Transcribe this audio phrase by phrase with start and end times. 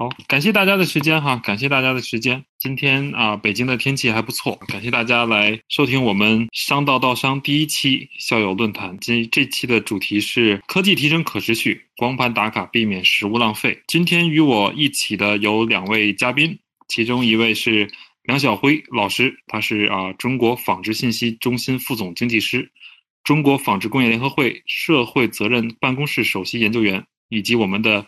[0.00, 2.44] 好，感谢大家的时间哈，感谢大家的时间。
[2.56, 8.96] 今天啊，北京的天气还不错，感谢大家来收听我们商道道商第一期校友论坛。
[9.00, 13.82] 今这期的主题是科技提升可持续，光盘打卡避免食物浪费。
[13.88, 16.56] 今天与我一起的有两位嘉宾，
[16.86, 17.90] 其中一位是
[18.22, 22.70] 梁晓辉老师，他是啊中国纺织信息中心副总经济师，
[23.24, 28.06] 中国纺织工业联合会社会责任办公室首席研究员，以及我们的。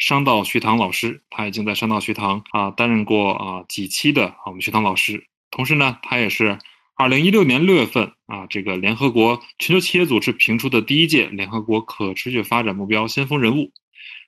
[0.00, 6.58] 商道学堂老师，他已经在商道学堂啊担任过啊几期的啊我们学堂老师，同时呢，他也是
[6.96, 13.72] 二零一六年六月份啊这个联合国全球企业组织评出的第一届联合国可持续发展目标先锋人物。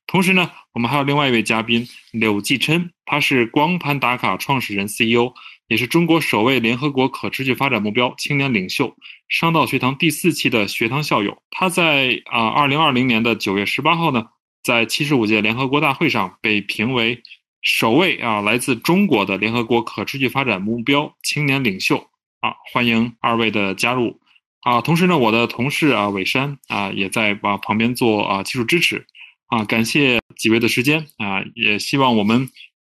[0.07, 5.33] 同时呢，我们还有另外一位嘉宾柳继琛，他是光盘打卡创始人 CEO，
[5.69, 8.95] 也是中国首位联合国可持续发展目标青年领袖，
[9.27, 11.43] 商道学堂第四期的学堂校友。
[11.51, 14.27] 他在啊二零二零年的九月十八号呢。
[14.63, 17.23] 在七十五届联合国大会上被评为
[17.61, 21.99] 首位啊来自中国的联合国可持续发展目标青年领袖
[22.41, 24.21] 啊，欢迎二位的加入
[24.63, 24.81] 啊！
[24.81, 29.07] 同时呢，我的同事啊伟山啊也在啊旁边做啊技术支持
[29.47, 32.49] 啊，感谢几位的时间啊，也希望我们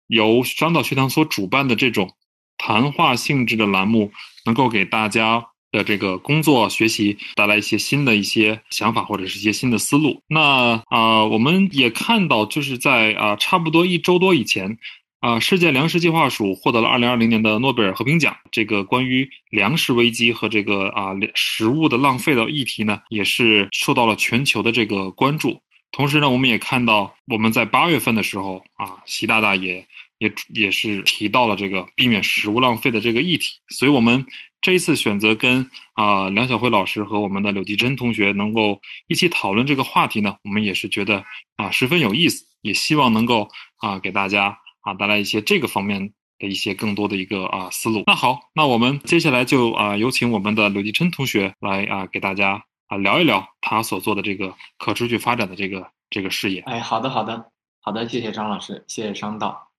[0.07, 2.15] 由商道学堂所主办的这种
[2.57, 4.11] 谈话性质的栏目
[4.45, 5.47] 能够给大家。
[5.71, 10.21] 的这个工作学习带来一些新的一些想法或者是一些新的思路。
[10.27, 14.77] 那啊，我们也看到，就是在啊差不多一周多以前，
[15.19, 18.35] 啊世界粮食计划署获得了二零二零年的诺贝尔和平奖。
[18.51, 25.61] 这个关于粮食危机和这个啊食物的浪费的议题呢，也是受到了全球的这个关注。
[25.91, 29.85] 同时呢，我们也看到我们在八月份的时候啊，习大大也
[30.17, 33.55] 也也是提到了这个避免食物浪费的这个议题。
[33.69, 34.25] 所以，我们。
[34.59, 41.23] 这一次选择跟啊梁晓辉老师和我们的柳继珍同学能够一起讨论这个话题呢，我们也是觉得
[41.55, 43.47] 啊十分有意思，也希望能够
[43.77, 48.03] 啊给大家啊带来一些这个方面的一些更多的一个啊思路。
[48.07, 56.61] 那好，那我们接下来就啊有请我们的柳继琛同学来啊给大家啊聊一聊他所做的这个可持续发展的这个这个事业。
[56.61, 59.69] 哎，好的，好的，好的，谢谢张老师，谢谢商道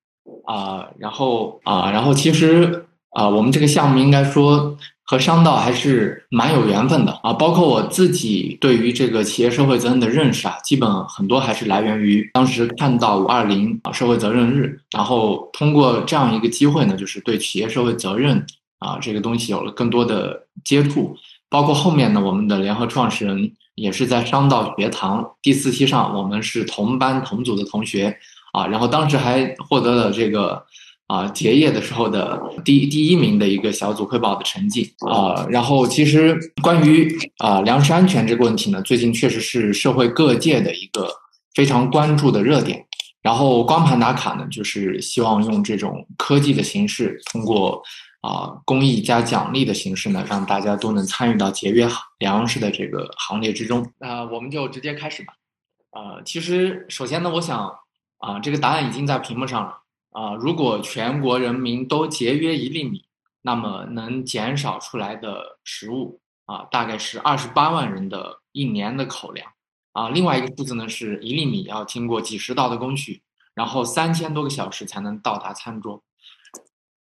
[0.47, 2.88] 啊，然后啊，然后其实。
[3.19, 7.33] 啊，我们这个项目应该说和商道还是蛮有缘分的啊。
[7.33, 18.47] 包括我自己对于这个企业社会责任的认识啊，基本很多还是来源于当时看到五二零啊社会责任日，然后通过这样一个机会呢，就是对企业社会责任
[18.79, 21.17] 啊这个东西有了更多的接触。
[21.51, 28.17] 包括后面呢，我们的联合创始人也是在商道学堂第四期上，我们是同班同组的同学
[28.53, 30.65] 啊，然后当时还获得了这个。
[31.09, 41.09] 啊，结业的时候的第第一名的一个小组汇报的成绩啊，然后其实关于啊粮食安全这个问题呢，最近确实是社会各界的一个
[41.55, 42.85] 非常关注的热点。
[43.23, 47.83] 然后光盘打卡呢，就是希望用这种科技的形式，通过
[48.21, 51.89] 啊公益加奖励的形式呢，让大家都能参与到节约
[52.19, 53.85] 粮食的这个行列之中。
[53.99, 55.33] 那我们就直接开始吧。
[55.93, 57.67] 呃，其实首先呢，我想
[58.19, 59.75] 啊，这个答案已经在屏幕上了。
[60.11, 63.05] 啊，如果全国人民都节约一粒米，
[63.43, 69.53] 那么能减少出来的食物啊，大概是二十八万人的一年的口粮
[69.93, 70.09] 啊。
[70.09, 73.23] 另外一个数字呢，是一粒米要经过几十道的工序，
[73.55, 76.03] 然后三千多个小时才能到达餐桌。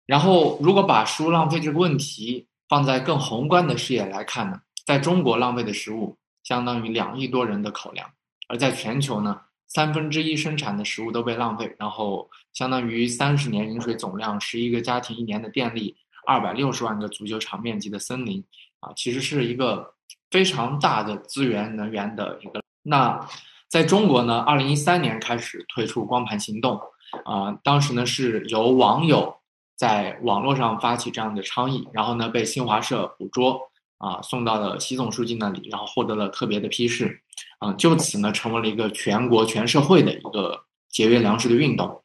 [0.07, 8.11] 然后，如果把食物浪费这个问题放在更宏观的视野来看呢，在中国浪费的食物相当于两亿多人的口粮，
[8.49, 9.41] 而在全球呢？
[9.73, 18.45] 三分之一生产的食物都被浪费，然后相当于三十年饮水总量，十一个家庭一年的电力，二百六十万个足球场面积的森林，
[18.81, 19.95] 啊，其实是一个
[20.29, 22.61] 非常大的资源能源的一个。
[22.83, 23.25] 那
[23.69, 26.81] 在中国呢，二零一三年开始推出光盘行动，
[27.25, 29.37] 啊，当时呢是由网友
[29.77, 33.70] 在网络上发起这样的倡议，然后呢被新华社捕捉。
[34.01, 37.21] 啊，送到了习总书记那里，然后获得了特别的批示，
[37.59, 42.01] 啊，就此呢，成为了一个全国全社会的一个节约粮食的运动，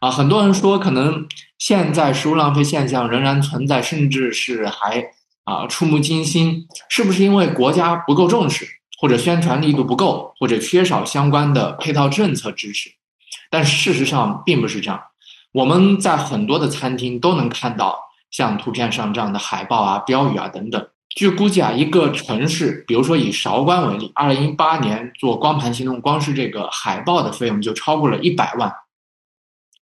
[0.00, 5.04] 啊，很多人说可能现在食物浪费现象仍然存在，甚至是还
[5.44, 8.66] 啊触目惊心，是不是因为国家不够重视，
[8.98, 12.90] 或者宣传力度不够，或者缺少相关的配套政策支持？
[13.50, 14.98] 但事实上并不是这样，
[15.52, 18.00] 我们在很多的餐厅都能看到
[18.30, 20.88] 像图片上这样的海报啊、标语啊等等。
[21.14, 28.72] 据估计啊，一个城市，比如说以韶关为例，二零一八年做光盘行动，光是这个海报的费用就超过了一百万。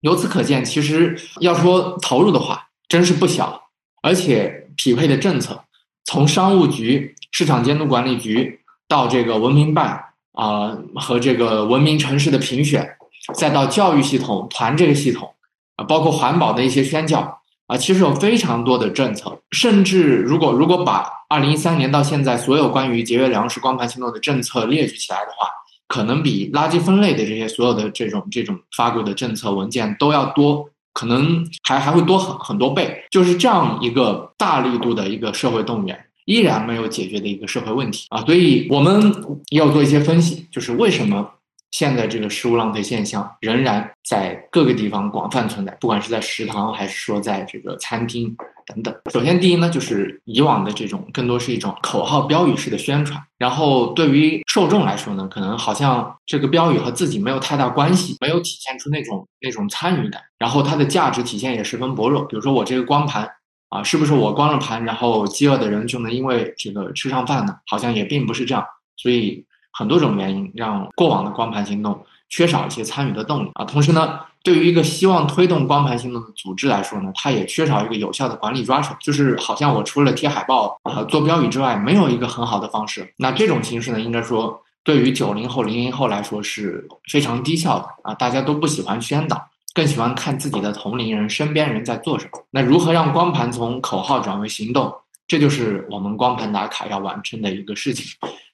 [0.01, 3.63] 由此可见，其实要说投入的话，真是不小。
[4.03, 5.65] 而且匹配的政策，
[6.05, 12.97] 从商务局、市场监督管理局到这个文明办啊和这个文明城市的评选
[13.35, 15.33] 再到教育系统、团这个系统
[15.77, 17.41] 啊，包括环保的一些宣教
[17.73, 19.35] 啊，其实有非常多的政策。
[19.53, 25.49] 甚至如果如果把二零一三年到现在所有关于节约粮食光盘行动的政策列举起来的话，
[25.89, 33.03] 可能比垃圾分类的这些所有的这种这种发布的政策文件都要多，可能还还会多很很多倍。
[33.11, 35.99] 就是这样一个大力度的一个社会动员。
[36.27, 39.13] 依然没有解决的一个社会问题啊，所以我们
[39.51, 41.29] 要做一些分析，就是为什么
[41.73, 48.33] 现在这个食物浪费现象仍然在各个地方广泛存在，不管是在食堂还是说在这个餐厅
[48.65, 48.95] 等等。
[49.11, 62.23] 首先，第一呢，就是以往的这种更多是一种口号标语式的宣传，然后对于受众来说呢，可能好像这个标语和自己没有太大关系，没有体现出那种那种参与感，然后它的价值体现也十分薄弱。
[62.25, 63.29] 比如说我这个光盘。
[63.73, 67.57] 啊，是不是我关了盘，然后饥饿的人就能因为这个吃上饭呢？
[67.67, 68.63] 好像也并不是这样，
[68.99, 69.43] 所以
[69.83, 73.65] 很多种原因让过往的光盘行动缺少一些参与的动力啊。
[73.65, 83.13] 同时呢，对于一个希望推动光盘行动的组织来说呢，它也缺少一个有效的管理抓手，就是好像我除了贴海报啊、做标语之外，没有一个很好的方式。
[83.17, 89.49] 那这种形式呢，应该说对于九零后、零零后来说是非常低效的啊，大家都不喜欢宣导。
[89.75, 92.39] 更喜欢看自己的同龄人、身边人在做什么。
[92.51, 94.95] 那如何让光盘从口号转为行动？
[95.27, 98.05] 这就是我们光盘打卡要完成的一个事情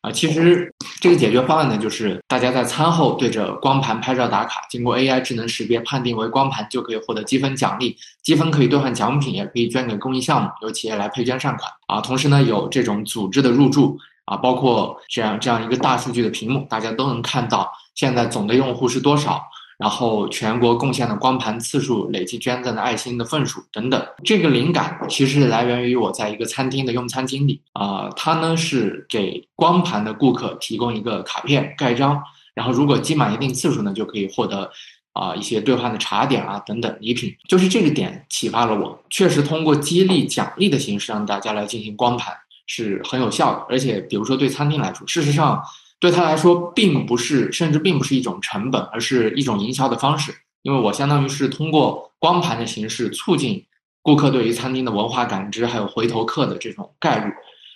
[0.01, 0.11] 啊。
[0.11, 7.97] 其实这个解决方案呢，就是大家在餐后对着光盘拍照打卡，经过 AI 智能识别判定为光盘，就可以获得积分奖励。
[8.23, 12.01] 积分可以兑换奖品，也可以捐给公益项目，由企业来配捐善款啊。
[12.01, 19.43] 同时呢，有这种组织的入驻啊，包括这样这样一个大数据的屏幕，大家都能看到现在总的用户是多少。
[19.79, 32.21] 然后全国贡献的光盘次数、累计捐赠的爱心的份数等等，这个灵感其实来源于我在一个餐厅的用餐经历啊，他呢是给光盘的顾客提供一个卡片盖章，
[32.55, 34.69] 然后如果积满一定次数呢，就可以获得
[35.13, 42.35] 啊一些兑换的茶点啊等等礼品，就是这个点启发了我，确实通过激励奖励的形式让大家来进行光盘
[42.67, 45.63] 是很有效的，而且比如说对餐厅来说，事实上。
[46.01, 50.33] 对他来说，并不是，甚至并不是一种成本，而是一种营销的方式。
[50.63, 53.65] 因为我相当于是通过光盘的形式，促进
[54.01, 57.33] 顾客对于餐厅的文化感知，还有回头客的这种概率。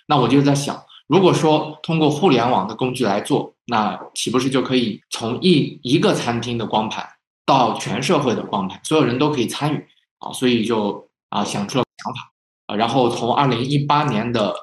[0.07, 7.05] 那我就在想，如果说通过互联网的工具来做，那岂不是就可以从一一个餐厅的光盘
[7.45, 9.85] 到全社会的光盘，所有人都可以参与
[10.19, 10.31] 啊？
[10.31, 12.31] 所以就啊想出了想法
[12.67, 14.55] 啊，然后从二零一八年的。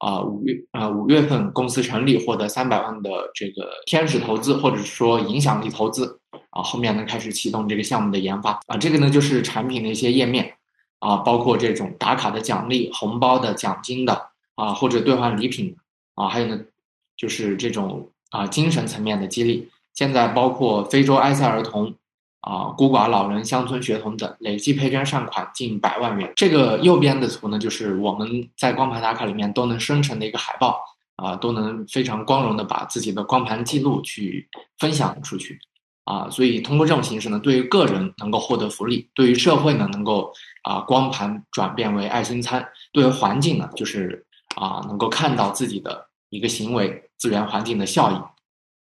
[0.00, 6.18] 啊，五月啊，五月份公司成立，获得三百万的这个天使投资，或者说影响力投资
[6.50, 10.54] 啊，后面呢开始启动这个项目的研发啊，这个呢就是产品的一些页面
[11.00, 15.76] 啊，包括这种打卡的奖励、红包的奖金的啊，或者兑换礼品
[16.14, 16.58] 啊，还有呢
[17.16, 21.94] 就是这种啊精神层面的激励，现在包括非洲埃塞儿童。
[22.40, 26.32] 啊，孤寡老人、乡村学童等累计配捐善款近百万元。
[26.34, 30.80] 这个右边的图呢，就是我们在光盘打卡里面都能生成的一个海报
[31.16, 34.48] 啊，都能非常光荣的把自己的光盘记录去
[34.78, 35.58] 分享出去
[36.04, 36.30] 啊。
[36.30, 40.32] 所以通过这种形式呢，对于个人能够获得福利，对于社会呢能够
[40.62, 44.24] 啊光盘转变为爱心餐，对于环境呢就是
[44.56, 48.14] 啊能够看到自己的一个行为资源环境的效益。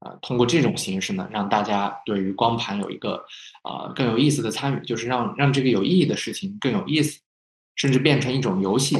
[0.00, 3.22] 呃，通过这种形式呢，让大家对于光盘有一个
[3.64, 7.20] 呃更有意思的参与，就是让让这个有意义的事情更有意思，
[7.76, 8.96] 甚至变成一种游戏。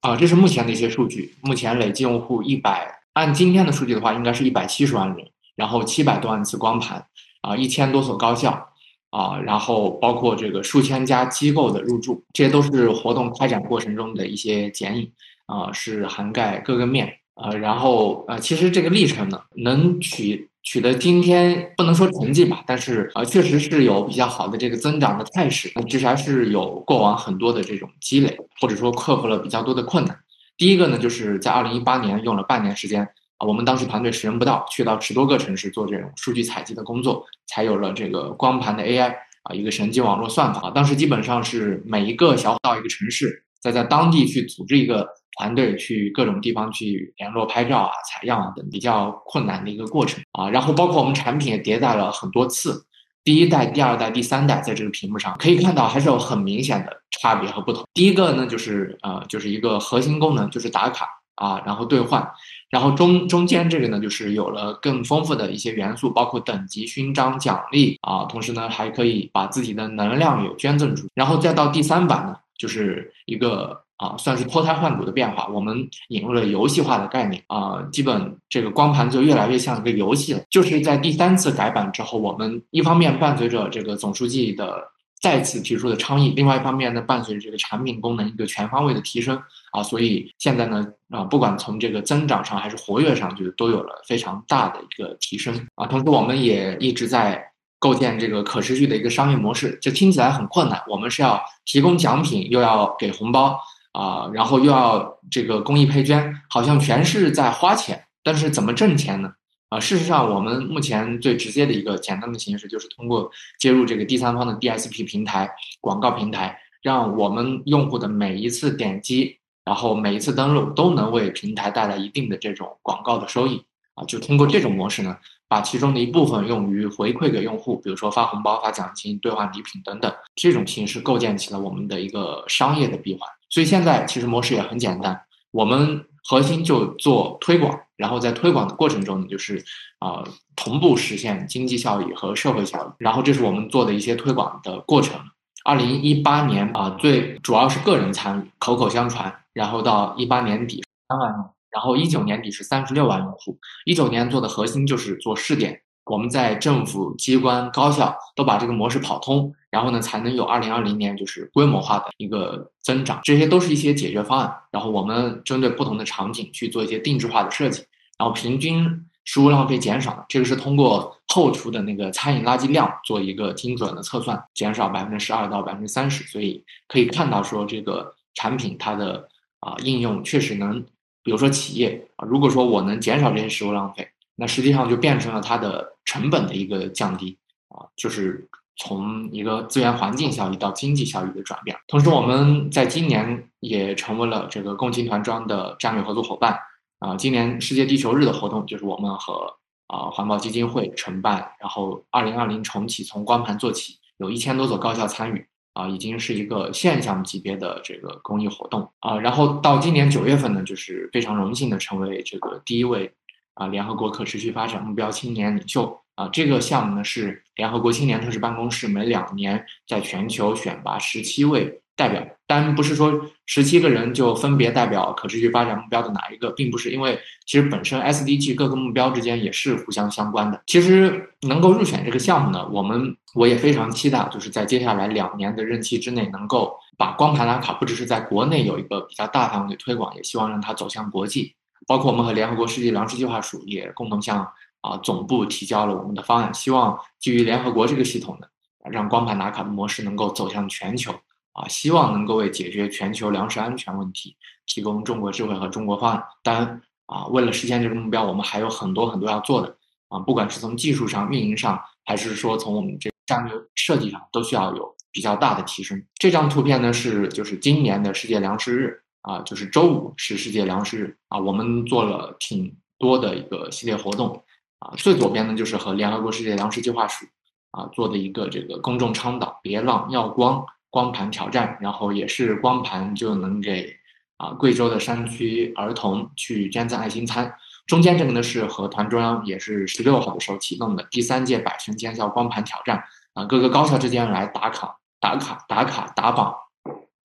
[0.00, 1.34] 啊，这是目前的一些数据。
[1.42, 7.04] 目前累计用户一百，按今天的数据的话，应该是一百七十万人，然后七百多万次光盘，
[7.40, 8.68] 啊，一千多所高校，
[9.10, 15.12] 啊，然后包括这个数千家机构的入驻，这些都是活动开展过程中的一些剪影，
[15.46, 17.12] 啊，是涵盖各个面。
[17.40, 30.18] 呃，然后呃，其实这个历程呢，能取取得今天不能说成绩吧，但是呃，确实是有比较好的这个增长的态势，其实还是有过往很多的这种积累，或者说克服了比较多的困难。
[30.56, 33.02] 第一个呢，就是在二零一八年用了半年时间
[33.36, 39.14] 啊，我们当时团队十人不到，去到十多个城市做这种数据采集的工作，才有了这个光盘的 AI
[39.44, 40.72] 啊，一个神经网络算法。
[40.72, 45.06] 当时基本上是每一个小到一个城市，再在当地去组织一个。
[45.38, 52.84] 团队去各种地方去联络、拍照啊、采样啊等比较困难的一个过程啊，然后包括我们产品也迭代了很多次，
[53.22, 57.86] 第一代、第二代、第三代，在这个屏幕上可以看到还是有很明显的差别和不同。
[57.94, 62.28] 第一个呢，就是呃，就是一个核心功能，就是打卡啊，然后兑换，
[62.68, 73.84] 然后中中间这个呢，就是有了更丰富的一些元素，包括等级、勋章、奖励啊，同时呢，还可以把自己的能量有捐赠出，然后再到第三版呢，就是一个。
[73.98, 75.46] 啊，算是脱胎换骨的变化。
[75.48, 80.40] 我们引入了游戏化的概念啊，基本这个光盘就越来越像一个游戏了。
[80.50, 84.90] 就是在第三次改版之后，我们一方面伴随着这个总书记的。
[85.20, 89.36] 再次提出的倡议，另外一方面呢，伴随着这个产品功能一个全方位的提升
[89.72, 95.84] 啊，所以现在呢啊，不管从这个增长上还是活跃上，就都有了非常大的一个提升啊。
[95.88, 97.44] 同时，我们也一直在
[97.80, 99.76] 构建这个可持续的一个商业模式。
[99.82, 103.58] 就听起来很困难，我们是要提供奖品，又要给红包
[103.92, 109.32] 啊，然后又要这个公益配捐，好像全是在花钱，但是怎么挣钱呢？
[109.70, 123.62] 啊，事实上，我们目前最直接的一个简单的形式，就是通过接入这个第三方的 DSP 平台、广告平台，让我们用户的每一次点击，然后每一次登录，都能为平台带来一定的这种广告的收益。
[123.94, 125.16] 啊，就通过这种模式呢，
[125.48, 133.28] 把其中的一部分用于回馈给用户，比如说发红包、发奖金、兑换礼品等等，这种形式构建起了我们的一个商业的闭环。
[133.50, 137.78] 所以现在其实模式也很简单，我们核心就做推广。
[137.96, 139.64] 然后在推广的过程中呢，就是
[139.98, 140.22] 啊
[140.54, 142.90] 同步实现经济效益和社会效益。
[142.98, 145.20] 然后这是我们做的一些推广的过程。
[145.64, 149.34] 二零一八年啊，最主要是个人参与，口口相传。
[149.52, 151.32] 然后到一八年底三万，
[151.70, 153.58] 然后一九年底是三十六万用户。
[153.84, 155.82] 一九年做的核心就是做试点。
[156.08, 163.20] 我们在政府机关、高校都把这个模式跑通，然后呢，才能有二零二零年就是规模化的一个增长。
[163.22, 164.54] 这些都是一些解决方案。
[164.70, 167.84] 然后我们针对不同的场景去做一些定制化的设计，
[168.18, 168.86] 然后平均
[169.24, 170.24] 食物浪费减少。
[170.28, 176.24] 这个是通过后厨的那个餐饮垃圾量做一个精准的测算，减少百分之十二到百分之三十。
[176.24, 179.28] 所以可以看到说这个产品它的
[179.60, 180.80] 啊应用确实能，
[181.22, 184.08] 比如说企业啊，如果说我能减少这些食物浪费。
[184.40, 187.36] 那实际上就变成了它的成本的一个降低
[187.70, 191.76] 啊，就是从一个资源环境效益到经济效益的转变。
[191.88, 196.56] 同时，我们在今年也成为了这个共青团装的战略合作伙伴
[197.00, 197.16] 啊。
[197.16, 199.52] 今年世界地球日的活动就是我们和
[199.88, 209.18] 啊环保基金会承办，然后二零二零重启从光盘做起，有一千多所高校参与啊，已经是一个现象级别的这个公益活动啊。
[209.18, 213.12] 然后到今年九月份呢，就是非常荣幸的成为这个第一位。
[213.58, 230.62] 啊，联合国可持续发展目标青年领袖啊，这个项目呢是联合国青年特使办公室每两年在全球选拔十七位代表，但不是说十七个人就分别代表可持续发展目标的哪一个，并不是，因为其实本身 SDG 各个目标之间也是互相相关的。
[230.66, 241.56] 其实能够入选这个项目呢，我们我也非常期待，就是在接下来两年的任期之内，能够把光盘蓝卡不只是在国内有一个比较大范围的推广，也希望让它走向国际。
[241.88, 244.46] 包括我们和联合国世界粮食计划署也共同向
[244.82, 248.46] 啊总部提交了我们的方案，希望基于联合国这个系统呢，
[248.90, 251.10] 让光盘打卡的模式能够走向全球
[251.52, 256.22] 啊，希望能够为解决全球粮食安全问题提供中国智慧和中国方案。
[256.42, 259.74] 当然啊，为了实现这个目标，我们还有很多很多要做的
[260.08, 266.04] 啊，不管是从技术上、运营上，还是说从我们这战略设计上，都需要有比较大的提升。
[266.16, 269.02] 这张图片呢是就是今年的世界粮食日。
[269.28, 274.42] 啊，就是周五是世界粮食日啊，我们做了挺多的一个系列活动
[274.78, 274.94] 啊。
[274.96, 277.26] 最左边呢，就是和联合国世界粮食计划署
[277.72, 283.94] 啊做的一个这个公众倡导，别浪要光光盘挑战，然后也是光盘就能给
[284.38, 287.54] 啊贵州的山区儿童去捐赠爱心餐。
[287.86, 293.04] 中间这个呢是和团中央也是十六号的时候启动的第三届百城尖校光盘挑战
[293.34, 296.54] 啊，各个高校之间来打卡打卡打卡打榜，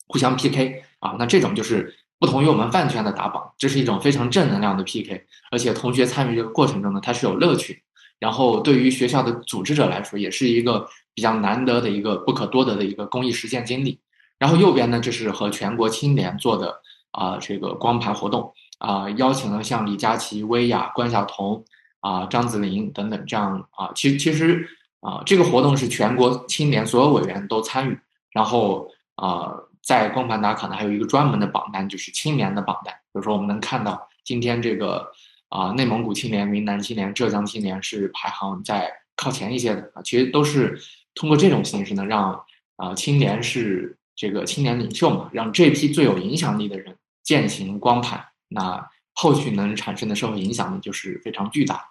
[0.09, 0.83] 互相 PK。
[1.03, 7.83] 啊，那这种就是不同于我们饭圈的打榜，这是一种非常正能量的 PK，而且同学参与这个过程中呢，他是有乐趣。
[8.19, 13.99] 然后对于学校的组织者来说，也是一个比较难得的一个不可多得的一个公益实践经历。
[14.39, 16.73] 然后右边呢，这是和全国青联做的
[17.11, 21.61] 啊这个光盘活动啊，邀请了像李佳琦、薇娅、关晓彤
[21.99, 24.65] 啊、张子琳等等这样啊，其其实
[25.01, 27.99] 啊这个活动是全国青联所有委员都参与，
[28.31, 29.51] 然后啊。
[29.83, 32.93] 在光盘打卡呢，还有一个专门的榜单，就是青年的榜单。
[33.11, 35.05] 比如说，我们能看到今天这个
[35.49, 40.01] 啊，内蒙古青年、云南青年、浙江青年是排行在靠前一些的啊。
[40.01, 40.79] 其实都是
[41.13, 42.41] 通过这种形式呢，让
[42.77, 51.85] 啊青年是这个青年领袖嘛，让这批最有影响力的人践行光盘，那后续能产生的社会影响呢，就是非常巨大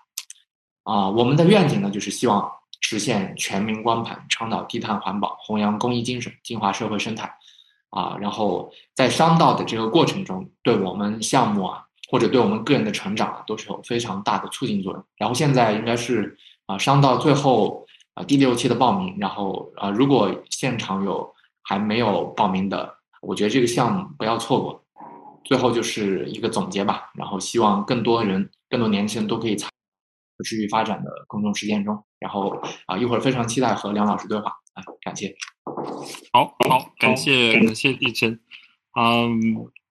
[0.85, 1.11] 啊。
[1.11, 7.33] 我们的愿景呢，就是希望实现全民光盘，倡导低碳环保，弘扬公益精神，净化社会生态。
[7.93, 15.05] 啊，然后在商道的这个过程中，对我们项目啊，或者对我们个人的成长啊，都是有非常大的促进作用。
[15.17, 21.33] 然后现在应该是啊，商道最后啊第六期的报名，然后啊，如果现场有
[21.63, 24.83] 还没有报名的我觉得这个项目不要错过。
[25.45, 32.03] 最后就是一个总结吧，然后希望更多人、更多年轻人都可以参与持续发展的公众实践中。
[32.21, 32.57] 然后
[32.87, 35.35] 啊，一会儿非常期待和梁老师对话啊，感谢。
[36.33, 38.39] 好好，感谢感谢一晨，
[38.99, 39.31] 嗯，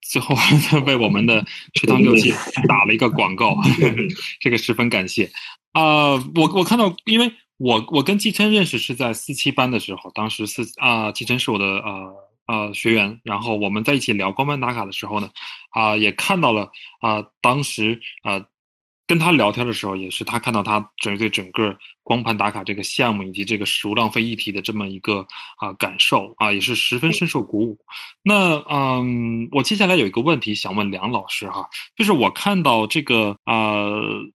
[0.01, 0.35] 最后
[0.85, 2.33] 为我们的池塘六七
[2.67, 3.55] 打了一个广告，
[4.41, 5.31] 这个十分感谢。
[5.73, 12.13] 啊，我我看到，因为我我跟季琛认识是在四七班的时候，当时四啊，季琛是我的呃
[12.47, 15.29] 呃学员，然后我们在一起聊光盘打卡的时候呢，
[15.69, 18.45] 啊，也看到了啊，当时啊。
[19.11, 25.27] 跟他聊天的时候，也是他看到他整对整个光盘打卡这个项目以及这个食物浪费议题的这么一个
[25.57, 27.77] 啊感受啊，也是十分深受鼓舞。
[28.23, 33.83] 那嗯，我接下来有一个问题想问梁老师哈，就是我看到这个啊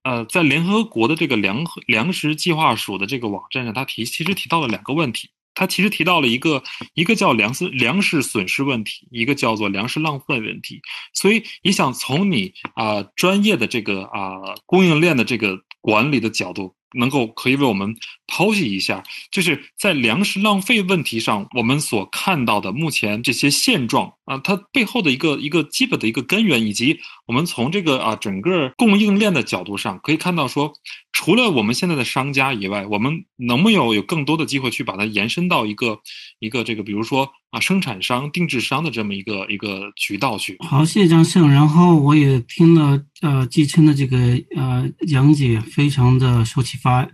[0.03, 5.31] 呃，在联合国的这个粮粮食计划署的这个网站上，他提其实提到了两个问题。
[5.57, 6.63] 他其实提到了一个，
[6.95, 10.81] 一个叫粮食粮食损失问题，一个叫做粮食浪费问题。
[11.13, 16.77] 所以你想从你啊专业的这个啊供应链的这个管理的角度。
[16.97, 17.95] 能够可以为我们
[18.27, 30.73] 剖析一下，就是在粮食浪费问题上，我们所看到的目前这些现状啊，它背后的一个一个基本的一个根源，以及我们从这个啊整个供应链的角度上可以看到，说
[31.13, 36.01] 除了我们现在的商家以外，我们能不能有更多的机会去把它延伸到一个
[36.41, 40.57] 一个这个，比如说啊生产商、定制商的这么一个一个渠道去？
[40.61, 41.51] 好，谢谢张胜。
[41.51, 44.19] 然后我也听了呃季琛的这个
[44.57, 46.86] 呃讲解，非常的受启发。
[46.87, 47.09] 发，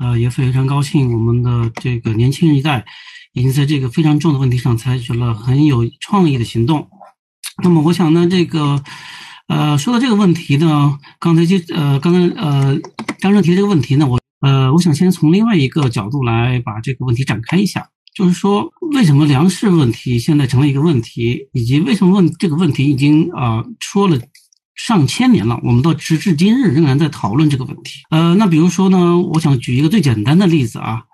[0.00, 2.84] 呃，也非常高兴，我们的这个年轻人一代
[3.34, 6.88] 已经在这个非常重的问题上采取了很有创意的行动。
[7.62, 8.82] 那么，我想呢，这个，
[9.46, 12.76] 呃，说到这个问题呢，刚才就呃，刚才呃，
[13.20, 24.18] 张正提这个问题呢，我呃，我想先从另外一个角度来把这个问题展开一下，就是说，为什么粮食问题现在成了一个问题，以及为什么问这个问题已经啊说了。
[24.84, 28.00] 上千年了，我们到直至今日仍然在讨论这个问题。
[28.10, 31.04] 呃，那比如说呢，我想举一个最简单的例子啊。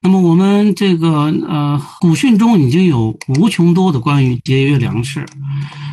[0.00, 5.26] 那么我们这个呃古训中已经有无穷多的关于节约粮食，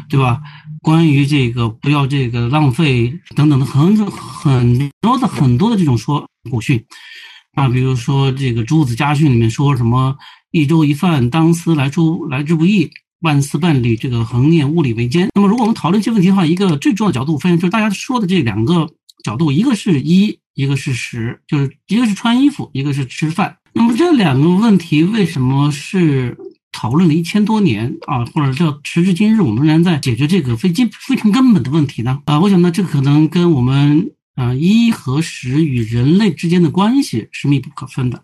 [0.07, 0.39] 对吧？
[0.81, 6.81] 关于这个不要这个浪费等等的很很多的很多的这种说古训
[7.55, 7.67] 啊。
[7.67, 10.15] 比如说这个朱子家训里面说什么
[10.51, 12.89] “一粥一饭，当思来出来之不易”。
[13.21, 15.29] 万丝万里，这个恒念物力维艰。
[15.33, 18.89] 那么，如果我们讨论这些问题的话，一个最重要的角度，发现就是大家说的这两个
[19.23, 23.57] 角度，一个是衣，一个是食，就是一个是穿衣服，一个是吃饭。
[23.73, 26.37] 那么这两个问题为什么是
[26.71, 32.21] 讨论了一千多年啊，或者叫时至今日，我们仍然在解决这个非基非常根本的问题呢？
[32.25, 38.23] 啊，我想呢，这可能跟我们啊衣和食与人类之间的关系是密不可分的。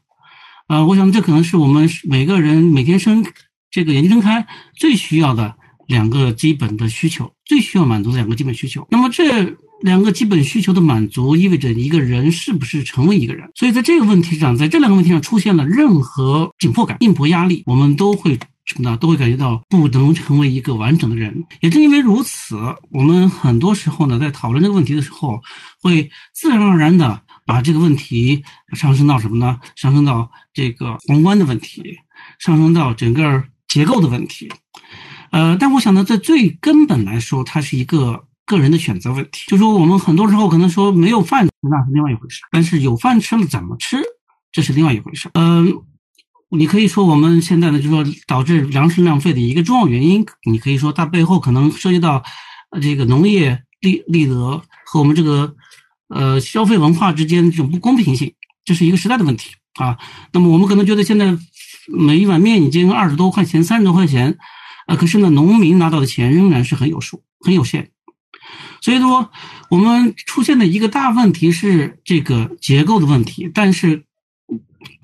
[0.67, 3.25] 啊，我想这可能是我们每个人每天生。
[3.71, 5.55] 这个眼睛睁开最需要的
[5.87, 8.85] 两个基本的需求，最需要满足的两个基本需求。
[8.91, 13.49] 那么这两个基本需求的满足，意味着一个人是不是成为一个人。
[13.55, 18.95] 所以在这个问题上，在这两个问题上出现了任何紧迫感、硬迫压力，我们都会什么呢？
[18.97, 21.45] 都会感觉到不能成为一个完整的人。
[21.61, 22.57] 也正因为如此，
[22.91, 25.41] 我们很多时候呢，在讨论这个问题的时候，
[25.81, 29.59] 会自然而然的把这个问题上升到什么呢？
[29.75, 31.97] 上升到这个宏观的问题，
[32.39, 33.43] 上升到整个。
[33.71, 34.51] 结构的问题，
[35.31, 39.45] 呃，但我想呢，在最根本来说，它是一个个人的选择问题。
[39.47, 43.95] 就说我们很多时候可能说没有饭吃那是另外一回事，但是有饭吃了怎么吃，
[44.51, 45.29] 这是另外一回事。
[45.35, 45.73] 嗯，
[46.49, 52.21] 你可以说我们现在呢，就说导致粮食浪费的一个重要原因，你可以说它背后可能涉及到
[52.81, 55.55] 这个农业利利得和我们这个
[56.09, 58.33] 呃消费文化之间这种不公平性，
[58.65, 59.97] 这是一个时代的问题啊。
[60.33, 61.37] 那么我们可能觉得现在。
[61.93, 64.37] 每一碗面已经二十多块钱、三十多块钱，
[64.87, 67.89] 啊，可是呢，农民拿到的钱仍然是很有数、很有限。
[68.81, 69.29] 所以说，
[69.69, 73.49] 我们出现的一个大问题是这个结构的问题。
[73.53, 74.03] 但是，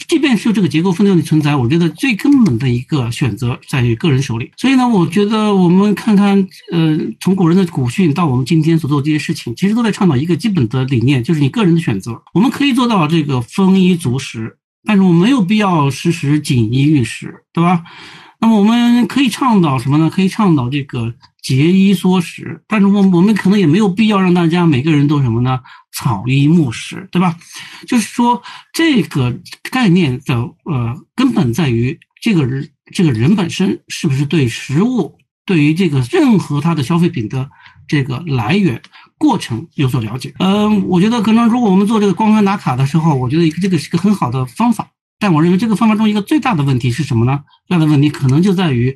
[0.07, 4.51] 即便是这个结构分裂的存在，我觉得最根本的一个选择在于个人手里。
[4.57, 12.19] 所以呢，我觉得我们看看，呃，从古人的古训到我们今天所做这些事情，其实都在倡导一个基本的理念，就是你个人的选择。
[12.33, 14.57] 我们可以做到这个丰衣足食。
[14.87, 17.83] 但是我没有必要时时锦衣玉食，对吧？
[18.39, 20.09] 那么我们可以倡导什么呢？
[20.09, 22.63] 可以倡导这个节衣缩食。
[22.67, 25.59] 但是我我们可能也没有必要让大家每个人都什么呢？
[25.91, 27.35] 草衣木食，对吧？
[27.87, 29.37] 就是说这个
[29.71, 37.49] 概念的呃根本在于这个人这个人本身是不是对食物，对于这个任何他的消费品的
[37.87, 38.81] 这个来源。
[39.17, 44.89] 过程有所了解，嗯，我觉得可能如果我们做这个光盘打卡的时候，我觉得这个是个很好的方法。
[45.19, 47.39] 但我认为这个方法中一个最大的问题是什么呢？
[47.67, 48.95] 最大的问题可能就在于，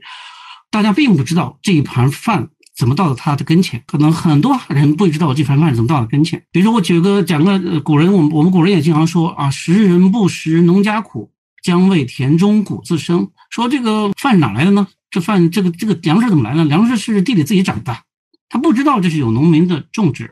[0.70, 6.44] 大家并不知道这一盘饭怎么到了他的跟前，可能很多人不知道这盘饭怎么到了跟前。
[6.52, 11.32] 比如说，我举个讲个古人，我们我们古人也经常说啊，食人不食农家苦，
[11.64, 13.28] 将为田中谷自生。
[13.50, 14.88] 说这个饭哪来的呢？
[15.10, 16.64] 这饭这个这个粮食怎么来呢？
[16.66, 17.98] 粮食是地里自己长的，
[18.52, 20.32] 他不知道这是有农民的种植。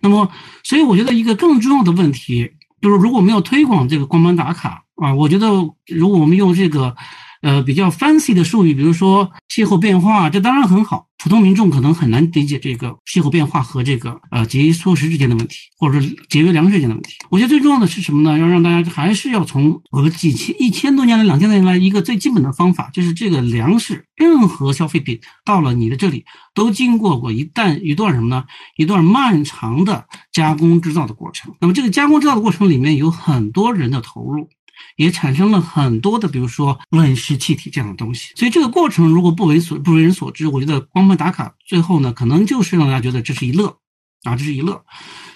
[0.00, 0.30] 那么，
[0.62, 5.48] 所以我觉得一个更重要的问题就是，如果没有推广这个光盘打卡啊，我觉得
[5.86, 6.94] 如果我们用这个。
[7.42, 11.06] 呃，比较 fancy 的术语，比如说气候变化，这当然很好。
[11.22, 17.12] 普通民众可能很难理解这个气候变化和这个呃节约缩食之间的问题，或者是节约粮食之间的问题。
[17.28, 18.38] 我觉得最重要的是什么呢？
[18.38, 26.24] 要让大家还是要从我们几千、一千多年来、两千多年来一个最基本的方法，就是这个粮食，任何消费品到了你的这里，
[26.54, 28.44] 都经过过一旦一段什么呢？
[28.78, 31.54] 一段漫长的加工制造的过程。
[31.60, 34.48] 那么这个加工制造的过程里面有很多人的投入。
[34.96, 38.32] 也产生了很多的，比如说温室气体这样的东西。
[38.36, 43.76] 所以这个过程如果不为所不为人所知，我觉得光盘打卡最后呢，可能就是让大家觉得这是一乐
[44.24, 44.84] 啊，这是一乐。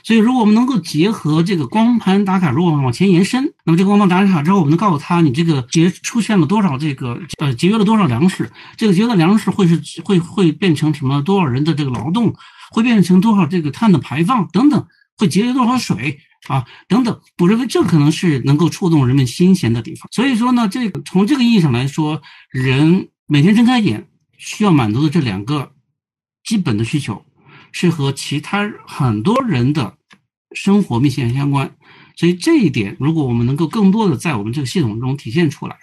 [0.03, 11.23] 所以如果我们能够结合这个光盘打卡，如果往前延伸，那么这个光盘打卡之后，我们能告诉他，你这个节出现了多少这个呃节约了多少粮食，这个节约的粮食会是会会变成什么？
[11.23, 12.35] 多少人的这个劳动
[12.71, 16.19] 会变成多少这个碳的排放等等，会节约多少水？
[16.49, 20.09] 啊，等等，我认为这可能是能够触动人们心弦的地方。
[20.13, 25.73] 所以说呢，这个从这个意义上来说，人每天睁开眼需要满足的这两个
[26.45, 27.25] 基本的需求，
[27.73, 29.97] 是和其他很多人的
[30.53, 31.75] 生活密切相关。
[32.17, 35.77] 所以这一点，如果我们能够更多的在我们这个系统中体现出来，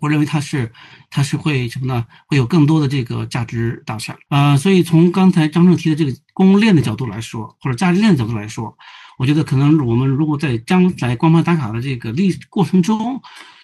[0.00, 0.72] 我认为它是
[1.10, 2.06] 它是会什么呢？
[2.26, 4.56] 会有更多的这个价值导向啊。
[4.56, 8.76] 所以从刚才张正提的这个供应链的角度来说，或者价值链的角度来说。
[9.18, 13.20] 我觉得可能我们如果在将来光盘打卡的这个历过程中，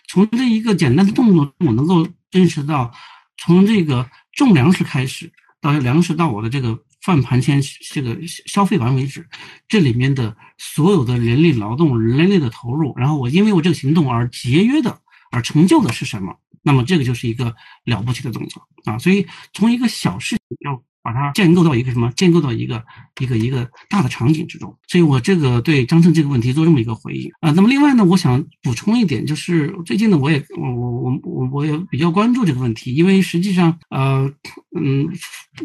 [0.08, 2.92] 从这一个简单的动作，我能够认识到，
[3.36, 9.24] 从这个种粮食开始，到粮食到我的这个饭盘前这个消费完为止，
[9.68, 14.98] 这里面的所有的人力劳动、人力的投入，然后我因为我这个行动而节约的、
[15.34, 16.34] 而成就的是什么？
[16.62, 18.98] 那么这个就是一个了不起的动作啊！
[18.98, 20.82] 所以从一个小事情要。
[21.04, 22.10] 把它建构到一个什么？
[22.16, 22.82] 建构到一个
[23.20, 24.74] 一个一个大的场景之中。
[24.88, 27.50] 所以我这个对张胜这个问题做这么一个回应啊。
[27.50, 34.32] 那么另外呢，我想补充一点，就是最近呢，我也我我我我我也比较关注这个问题，因为实际上呃
[34.80, 35.06] 嗯，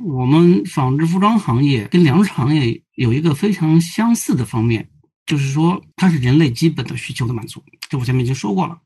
[0.03, 4.89] 我们纺织服装行业跟粮食行业有一个非常相似的方面，
[5.29, 7.63] 就是说它是人类基本的需求的满足。
[7.89, 8.77] 这我前面已经说过了。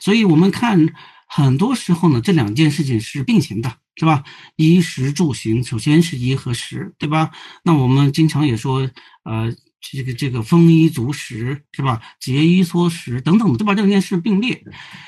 [0.00, 0.94] 所以我们看
[1.26, 3.70] 很多时候呢，这两件事情是并行的。
[4.00, 4.22] 是吧？
[4.54, 7.32] 衣食住行，首先是衣和食，对吧？
[7.64, 8.88] 那我们经常也说，
[9.24, 12.00] 呃，这个这个丰衣足食，是吧？
[12.20, 13.74] 节衣缩食等等，对吧？
[13.74, 14.62] 这两件事并列。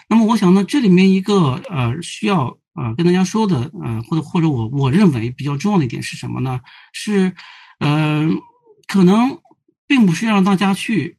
[0.08, 6.60] 那么我想呢，这里面一个呃需要呃跟大家说的，呃或者或者我我认为比较重要的一点是什么呢？
[6.92, 7.32] 是
[7.78, 8.28] 呃
[8.88, 9.38] 可能
[9.90, 11.16] 并不是让大家去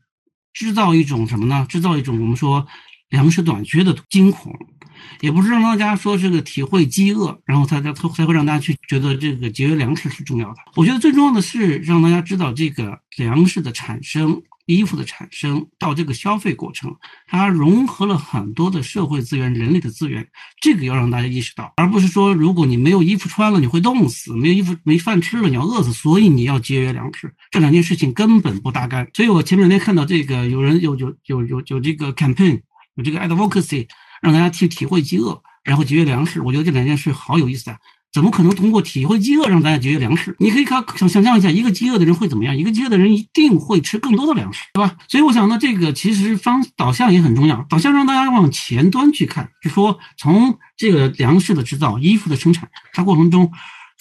[0.53, 1.65] 制造一种什么呢？
[1.67, 2.65] 制造一种我们说
[3.09, 4.57] 粮食短缺的惊恐。
[5.19, 10.55] 也不是让大家说这个体会饥饿，然后才才才会让大家去觉得这个节约粮食是重要的。
[10.75, 14.41] 我觉得最重要的是让大家知道，这个粮食的产生、
[14.75, 16.95] 衣服的产生到这个消费过程，
[17.27, 20.27] 它融合了很多的社会资源、人力的资源。
[20.61, 25.91] 这个要让大家意识到，而不是说如果你没有衣服穿了，你会冻死；没有衣服、没饭吃了，你要饿死。
[25.93, 29.07] 所以你要节约粮食，这两件事情根本不搭干。
[29.13, 32.61] 所以我前两天看到这个有人有有有有有这个 campaign，
[32.95, 33.87] 有这个 advocacy。
[34.21, 37.77] 让大家去体会饥饿，然后节约粮食，我觉得这两件事好有意思啊！
[38.13, 40.35] 怎么可能通过体会饥饿让大家节约粮食？
[40.39, 42.57] 你可以看想想象一下，一个饥饿的人会怎么样？
[42.57, 44.95] 一个饥饿的人一定会吃更多的粮食，对吧？
[45.07, 53.51] 所以我想呢，这个其实方导向也很重要，导向让大家往前端去看，就说从这个粮食的制造、衣服的生产，它过程中。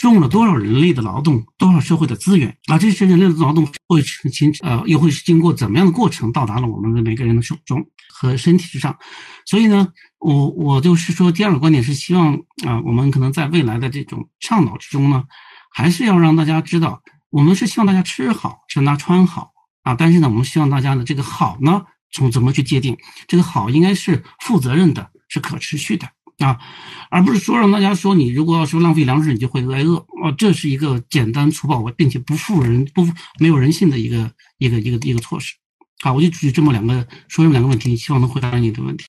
[0.03, 2.79] 用了多少人力的劳动，多少社会的资源啊？
[2.79, 8.97] 这些人类的劳动会形呃，又会是经过怎么样的过程到达了我们的每个人的手中和身体之上？
[9.45, 12.35] 所以呢，我我就是说，第二个观点是希望
[12.67, 15.25] 啊，我们可能在未来的这种倡导之中呢，
[15.71, 19.51] 还是要让大家知道，我们是希望大家吃好、穿搭穿好
[19.83, 19.95] 啊。
[19.95, 22.97] 但是呢，我们希望大家的这个好呢，从怎么去界定？
[23.29, 26.09] 这个好应该是负责任的，是可持续的。
[26.41, 26.59] 啊，
[27.11, 33.07] 而不是说让大家说你如果要说浪费粮食，你就会挨饿啊，这是一个简单粗暴并且不负人不
[33.39, 35.55] 没有人性的一个一个一个一个措施。
[36.03, 39.05] 啊，我就举这么两个说这么两个问题，希望能回答你的问题。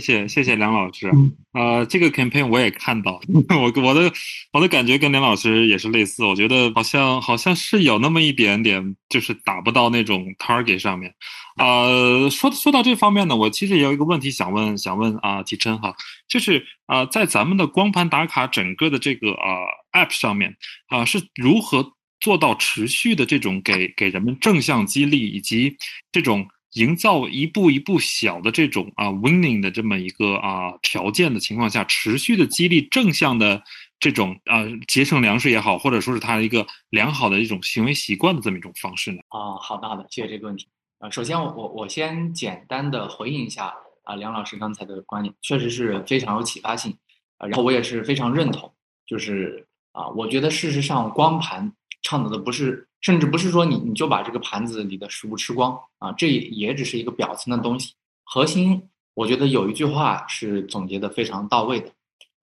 [0.00, 1.10] 谢谢谢梁老师。
[1.12, 4.12] 嗯呃，这个 campaign 我也看到， 我我的
[4.52, 11.14] 我的感觉跟梁老师也是类似，我觉得好像好像是有那么一点点，就是打不到那种 target 上面。
[11.56, 15.94] 呃，说说到这方面呢，我其实也有一个问题想问想问啊，启琛哈，
[16.28, 20.56] 就是啊、在咱们的光盘打卡整个的这个啊、app 上面
[20.88, 25.76] 啊、是如何做到持续的这种给给人们正向激励，以及
[26.10, 33.62] 这种营造一步一步小的这种啊 winning 的这么一个啊条件的情况下，持续的激励正向的
[33.98, 39.18] 这种啊节省粮食也好，或者说是他一个良好的一种行为习惯的这么一种方式呢？
[39.28, 40.66] 啊，好的好的，谢谢这个问题。
[40.98, 46.96] 啊，首先我我我先简单的回应一下啊梁老师刚才的观点，确实是非常有启发性，
[47.38, 48.72] 啊，然后我也是非常认同，
[49.06, 51.72] 就是啊，我觉得事实上光盘
[52.04, 58.80] 倡导的不是，甚至不是说你你就把这个盘子里的食物吃光啊，这也只是一个表层的东西，核心
[59.14, 61.90] 我觉得有一句话是总结的非常到位的，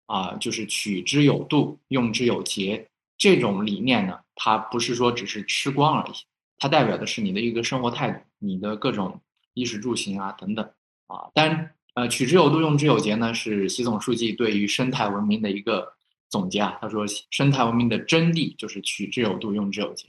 [0.07, 2.89] 啊，就是取之有度，用之有节。
[3.19, 6.13] 这种理念呢，它不是说只是吃光而已，
[6.59, 9.21] 它代表的是你的一个生活态度，你的各种
[9.53, 10.65] 衣食住行啊等等
[11.07, 11.29] 啊。
[11.35, 15.93] 当然，呃，取之有度，用之有节呢，是习总书记对于生态文明的一个
[16.31, 16.79] 总结啊。
[16.81, 20.07] 他说，生态文明的真谛就是取之有度，用之有节。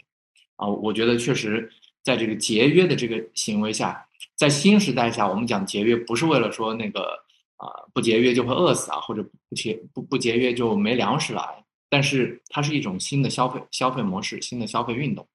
[0.55, 1.69] 啊，我觉得确实
[2.03, 4.05] 在这个节约的这个行为下，
[4.36, 7.19] 在新时代下，我们讲节约不是为了说那个
[7.57, 11.47] 啊、不节约就会饿死啊，或者不节不不节约就没粮食了，
[11.89, 15.27] 但是它是一种新的消费消费模式，新的消费运动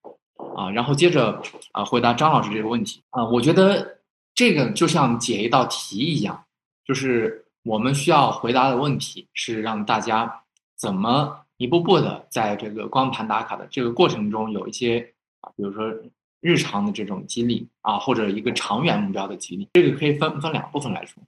[0.55, 0.69] 啊。
[0.69, 3.99] 然后接着啊，回答张老师这个问题啊，我觉得
[4.35, 6.45] 这个就像解一道题一样，
[6.85, 10.43] 就是我们需要回答的问题是让大家
[10.77, 15.91] 怎么一步步的在这个光盘打卡的这个过程中有一些啊，比如说
[16.39, 21.21] 日常的这种激励啊，或者一个长远目标的激励，这个可以分分两部分来说。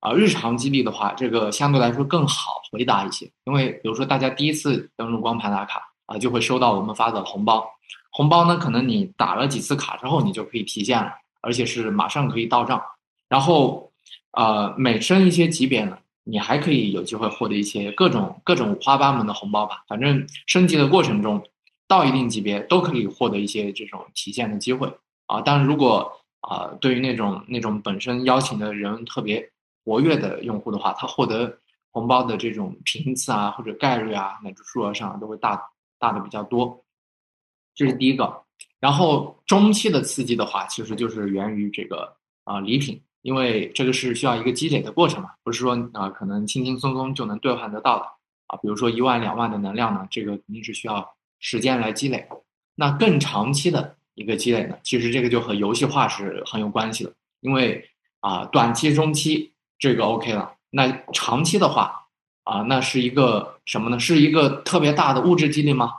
[0.00, 7.68] 啊，日常激励的话，这个相对来说更好回答一些，因为比如说大家第一次登录光盘打卡啊，就会收到我们发的红包，
[8.10, 12.82] 红包呢，可能你打了几次卡之后，你就可以提现了，而且是马上可以到账。
[13.28, 13.92] 然后，
[14.32, 15.98] 呃，每升一些级别呢，
[16.30, 19.84] 你还可以有机会获得一些各种各种五花八门的红包吧。
[19.88, 21.42] 反正升级的过程中，
[21.88, 24.90] 到一定级别都可以获得一些这种提现的机会
[25.26, 25.40] 啊。
[25.40, 29.46] 当然，如果啊、对于那种那种本身邀请的人特别
[29.84, 31.58] 活跃的用户的话，他获得
[31.90, 35.60] 红包的这种频次啊，或者概率啊，乃至数额上都会大
[35.98, 36.82] 大的比较多。
[37.74, 38.42] 这是第一个。
[38.80, 48.04] 然后中期的刺激的话，其实就是源于这个啊、礼品，因为这个是需要一个积累的过程嘛，不是说啊、可能轻轻松松就能兑换得到的
[48.46, 48.58] 啊。
[48.62, 52.26] 比如说一万两万的能量呢，这个肯定是需要时间来积累。
[52.74, 62.06] 那更长期的一个积累呢，其实这个就和游戏化是很有关系的，因为啊、短期、中期这个 OK 了，那长期的话
[62.44, 63.98] 啊、那是一个什么呢？
[63.98, 65.92] 是一个特别大的物质激励吗？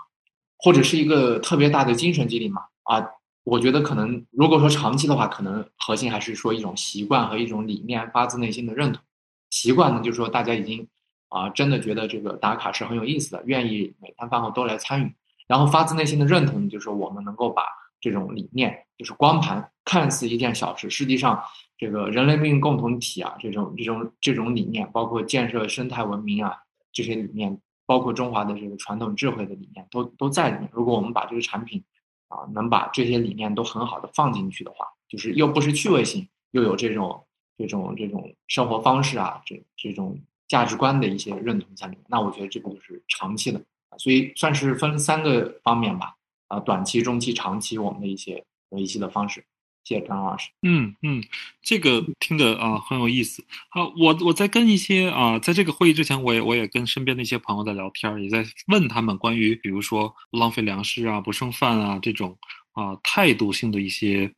[0.57, 2.63] 或者是一个特别大的精神激励吗？
[2.83, 3.03] 啊，
[3.43, 9.01] 我觉得可能如果说长期的话，可能核心还是说一种习惯和一种理念，发自内心的认同。
[9.49, 10.87] 习惯呢，就是说大家已经
[11.29, 15.15] 啊、真的觉得这个打卡是很有意思的，愿意每餐饭后都来参与。
[15.47, 17.63] 然后发自内心的认同，就是我们能够把
[18.01, 21.41] 这种理念，就是光盘看似一件小事，实际上
[21.77, 26.53] 这个人类命运共同体啊，这种这种这种理念，包括建设生态文明啊
[26.91, 30.69] 这些理念，包括中华的这个传统智慧的理念，都都在里面。
[30.73, 31.81] 如果我们把这个产品
[32.31, 37.25] 啊，能把这些理念都很好的放进去的话，就是又不是趣味性，又有这种
[37.57, 40.17] 这种这种生活方式啊，这这种
[40.47, 43.61] 价值观的一些认同在里面，那我觉得这个就是长期的，
[43.97, 46.15] 所以算是分三个方面吧，
[46.47, 49.43] 啊，短期、中期、长期我们的一些维系的方式。
[49.83, 50.49] 谢谢张老师。
[50.61, 51.23] 嗯嗯，
[51.63, 53.43] 这个听着啊、很有意思。
[53.69, 62.37] 好，我我在跟一些啊、在这个会议之前，我也我也跟身边的一些朋友在聊天儿，也在问他们关于比如说浪费粮食啊、不剩饭啊这种
[62.73, 64.31] 啊、态度性的一些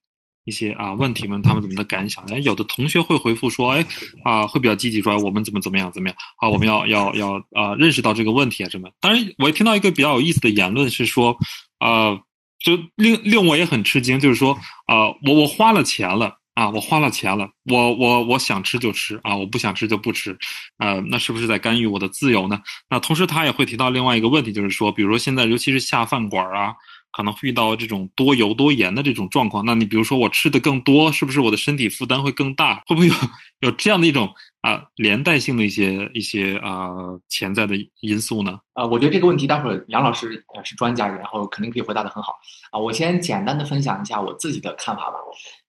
[0.46, 2.24] 一些啊问题，们他们怎么的感想。
[2.32, 3.86] 哎，有的同学会回复说，哎
[4.24, 8.90] 啊、会比较积极说，哎我们怎么怎么样怎么样啊，我们要要要啊、认识到这个问题啊什么。
[9.02, 11.38] 当然，我也听到一个比较有意思的言论是说，
[11.80, 12.22] 啊。
[12.64, 14.54] 就令令我也很吃惊，就是说，
[14.88, 20.38] 啊、我我花了钱了啊，我花了钱了，我我我想吃就吃啊，我不想吃就不吃，
[20.78, 22.60] 呃，那是不是在干预我的自由呢？
[22.90, 26.74] 那同时他也会提到另外一个问题，就是说，比如说现在尤其是下饭馆啊，
[27.12, 32.82] 可能会遇到这种多油多盐的这种状况，那你比如说我吃的更多，是不是我的身体负担会更大？
[32.86, 33.14] 会不会有
[33.60, 36.90] 有这样的一种啊、连带性的一些一些啊、
[37.28, 38.58] 潜在的因素呢？
[38.72, 42.34] 啊，我觉得这个问题待会儿杨老师呃是专家，然后肯定可以回答的很好
[42.72, 42.80] 啊。
[42.80, 45.18] 我先简单的分享一下我自己的看法吧。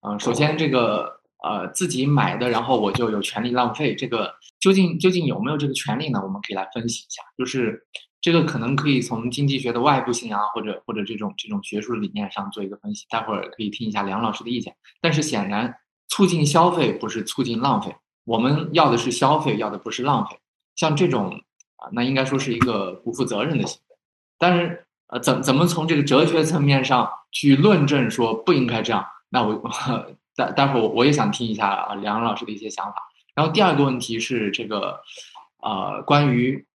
[0.08, 1.10] 嗯、首先这个
[1.42, 6.20] 呃自己买的，然后我就有权利浪费，这个究竟究竟有没有这个权利呢？
[6.22, 7.84] 我们可以来分析一下，就是
[8.20, 13.06] 这个可能可以从经济学的外部性啊，或者或者这种这种学术理念上做一个分析。
[13.10, 14.72] 待会儿可以听一下梁老师的意见。
[15.00, 15.74] 但是显然，
[16.06, 17.92] 促进消费不是促进浪费，
[18.24, 20.38] 我们要的是消费，要的不是浪费。
[20.76, 21.40] 像这种
[21.76, 23.96] 啊，那应该说是一个不负责任的行为。
[24.38, 29.04] 但是呃，怎怎么从这个哲学层面上去论证说不应该这样？
[29.28, 29.70] 那我
[30.34, 32.96] 待待会儿我也想听一下啊梁老师的一些想法。
[33.34, 35.00] 然后第二个问题是这个
[35.62, 36.66] 呃关于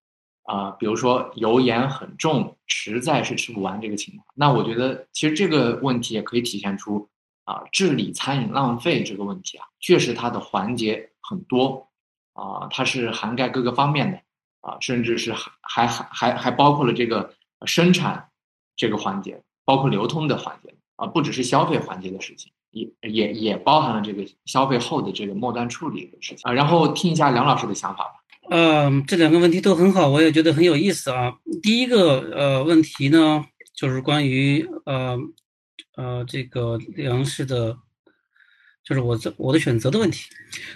[0.44, 4.26] 啊比如说油盐很重，实在是吃不完这个情况。
[4.36, 7.10] 那我觉得其实这个问题也可以体现出
[7.44, 11.88] 啊治理餐饮浪费这个问题啊，确实它的环节很多
[12.34, 14.18] 啊，它是涵盖各个方面的
[14.62, 17.34] 啊，甚至是还还还还包括了这个
[17.66, 18.30] 生产
[18.76, 20.76] 这个环节，包括流通的环节。
[21.00, 26.52] 啊，不只是消费环节的事情，也也也包含了这个消费后的这个末端处理的事情啊。
[26.52, 28.16] 然后听一下梁老师的想法吧。
[28.50, 31.38] 呃，这两个问题都很好，我也觉得很有意思啊。
[31.64, 35.18] 第一个呃问题呢，就是关于呃
[35.96, 37.78] 呃这个粮食的，
[38.90, 40.26] 就是我这我的选择的问题，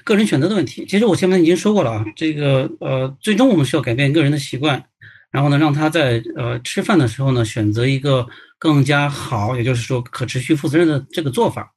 [0.04, 0.86] 个人选择的问题。
[0.88, 4.84] 其实我前面已经说过了啊，这个呃最终我们需要改变个人的习惯，
[5.32, 8.28] 然后呢让他在呃吃饭的时候呢选择一个。
[8.60, 11.74] 更加好，也就是说可持续、负责任的这个做法。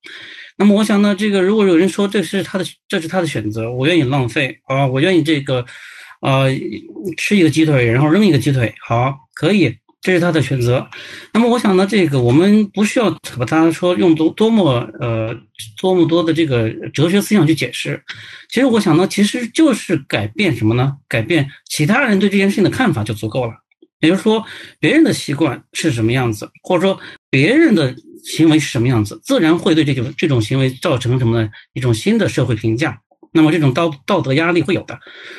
[0.56, 5.66] 那么，我想呢，这个如果有人说这是他的，这是他的选择，我愿意浪费啊，我愿意这个，
[6.20, 6.48] 呃，
[7.16, 10.88] 吃一个鸡腿，然后扔一个鸡腿，好，可以，这是他的选择。
[11.32, 15.36] 那么，我想呢，这个我们不需要把他说用多多么呃
[15.80, 18.00] 多么多的这个哲学思想去解释。
[18.48, 20.94] 其实，我想呢，其实就是改变什么呢？
[21.08, 23.54] 改变其他人对这件事情的看法就足够了。
[23.98, 24.44] 也就是说，
[24.78, 27.92] 别人的习惯是什么样子，或者说别人的
[28.22, 31.48] 行为是什么样子，自然会对这种这种行为造成什么呢？
[31.72, 33.00] 一种新的社会评价。
[33.36, 34.98] 那么这种道道德压力会有的。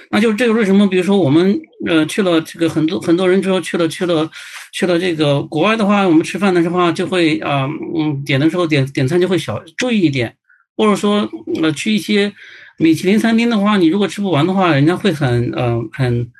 [0.10, 0.88] 那就是这个为什么？
[0.88, 4.30] 比如说我们呃去了这个很多很多人之后去了去了
[4.72, 10.38] 去了这个国外的话，我们吃饭的时候就会啊嗯点的时候点点餐就会小注意一点，
[10.78, 11.30] 或者说
[11.62, 12.32] 呃去一些
[12.78, 16.32] 米其林餐厅的话，你如果吃不完的话，人家会很嗯很。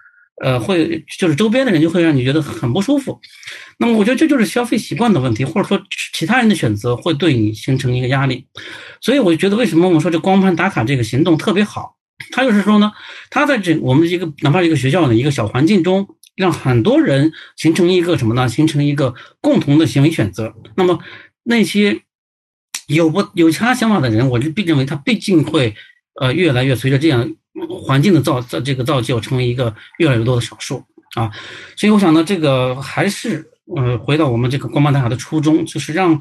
[0.44, 3.20] 呃，会就是周边的人就会让你觉得很不舒服。
[3.80, 5.82] 那么，我觉得这就是消费习惯的问题，或者说
[6.14, 8.46] 其他人的选择会对你形成一个压力。
[9.02, 11.98] 所以，我觉得为什么我们说这光盘打卡这个行动特别好？
[12.32, 12.92] 它就是说呢，
[13.30, 18.48] 它在这我们一个哪怕一个学校的一个小环境中，让很多人形成一个什么呢？
[18.48, 20.54] 形成一个共同的行为选择。
[20.76, 21.00] 那么，
[21.44, 22.02] 那些
[22.88, 25.76] 有不有其他想法的人，我就必认为他毕竟会
[26.20, 27.36] 呃越来越随着这样。
[27.68, 30.84] 环境的造造这个造就成为一个越来越多的少数
[31.16, 31.32] 啊，
[31.76, 36.20] 所以我想呢，这个还是呃回到我们这个光盘打卡的初衷，就是让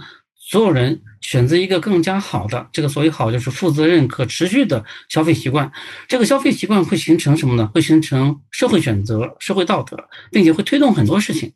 [0.49, 5.71] 所有人选择一个更加好的这个所谓好就是负责任可持续的消费习惯。
[6.07, 7.69] 这个消费习惯会形成什么呢？
[7.75, 9.97] 会形成社会选择、社会道德，
[10.31, 11.53] 并且会推动很多事情。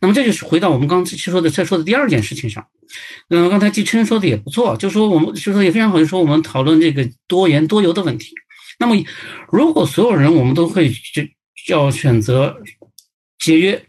[0.00, 2.66] 那么这就是回到我们刚才说的在说的第二件事情上。
[3.30, 8.34] 嗯，刚才季琛说的也不错，就说我们就说也非常好，就说我们讨论这个多盐多油的问题。
[8.78, 8.96] 那么，
[9.50, 11.22] 如果所有人我们都会就
[11.68, 12.56] 要选择
[13.38, 13.86] 节约，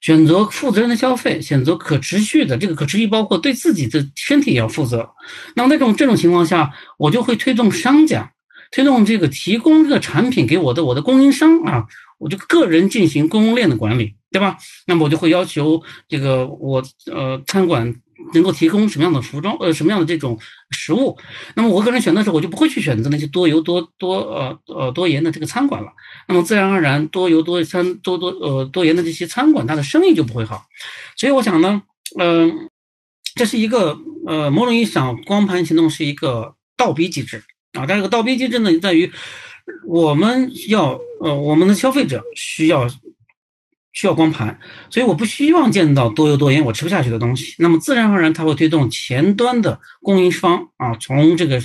[0.00, 5.10] 选择负责任的消费，选择可持续的，这个可持续包括对自己的身体也要负责。
[5.56, 8.32] 那么那种这种情况下，我就会推动商家，
[8.70, 11.86] 推动这个提供这个产品给我的我的供应商啊，
[12.18, 14.58] 我就个人进行供应链的管理，对吧？
[14.86, 17.94] 那么我就会要求这个我呃餐馆。
[18.34, 20.38] 能够提供什么样的服装，呃，什么样的这种
[20.70, 21.16] 食物？
[21.54, 25.88] 那么我个人选择的时候，我就不会去选择那些多油多多呃呃多盐的这个餐馆了。
[26.26, 30.66] 那么自然而然，多油多餐多多呃多盐的这些餐馆，它的生意就不会好。
[31.16, 31.82] 所以我想呢，
[32.18, 32.68] 嗯，
[33.34, 37.86] 这是一个呃某种意义上，光盘行动是一个倒逼机制啊。
[37.86, 39.10] 但这个倒逼机制呢，在于
[39.86, 42.88] 我们要呃我们的消费者需要。
[43.92, 44.58] 需要光盘，
[44.90, 47.54] 所以我不希望见到多油多盐我吃不下去的东西。
[47.58, 51.60] 那么自然而然，它会推动前端的供应商啊，从这个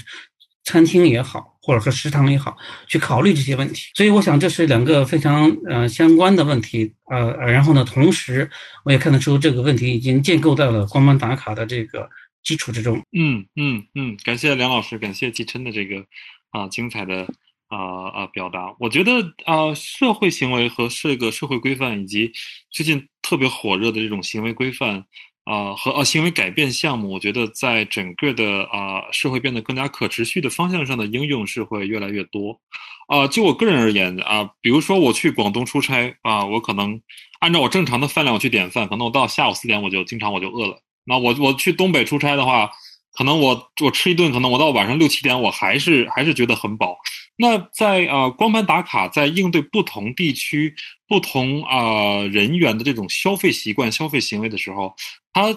[0.63, 2.57] 餐厅也好，或者说食堂也好，
[2.87, 3.91] 去考虑这些问题。
[3.93, 6.93] 所以我想这是两个非常呃相关的问题。
[7.11, 8.49] 呃，然后呢，同时
[8.85, 12.09] 我也看得出这个问题已经建构在了光盘打卡的这个
[12.41, 13.03] 基础之中。
[13.11, 16.05] 嗯嗯嗯，感谢梁老师，感谢季琛的这个
[16.51, 17.27] 啊精彩的。
[17.73, 18.27] 啊啊！
[18.27, 19.11] 表达，我觉得
[19.45, 22.31] 啊，社会行为和这个社会规范，以及
[22.69, 25.03] 最近特别火热的这种行为规范
[25.45, 32.59] 啊和啊行为改变项目，我觉得在整个的啊社会变得更加可持续的方向上的应用是会越来越多。
[33.07, 37.01] 啊，就我个人而言啊，比如说我去广东出差啊，我可能
[37.39, 40.79] 按照我正常的饭量我去点饭，可能我到下午四点我就经常我就饿了。
[41.05, 42.69] 那我我去东北出差的话。
[43.13, 46.97] 可能我我吃一顿，可能我到晚上六七点，我还是还是觉得很饱。
[47.35, 50.75] 那在呃光盘打卡在应对不同地区、
[51.07, 54.95] 不同啊人员的这种消费习惯、消费行为的时候，
[55.31, 55.55] 它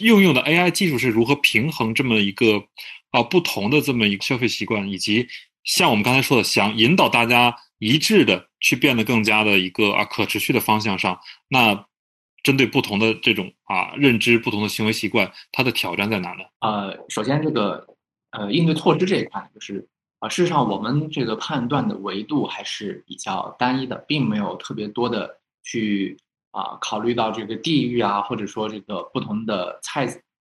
[0.00, 2.62] 应用的 AI 技术是如何平衡这么一个
[3.10, 5.26] 啊不同的这么一个消费习惯，以及
[5.64, 11.86] 像我们刚才说的，想引导大家一致的去变得更加的一个啊可持续的方向上，那
[12.42, 16.44] 针对不同的这种啊认知、不同的行为习惯，它的挑战在哪呢？
[16.60, 17.86] 呃，首先这个
[18.32, 19.88] 呃应对措施这一块就是。
[20.22, 26.14] 啊，事实上，我们这个判断的维度还是比较单一的，并没有特别多的去
[26.50, 30.06] 啊考虑到这个地域啊，或者说这个不同的菜，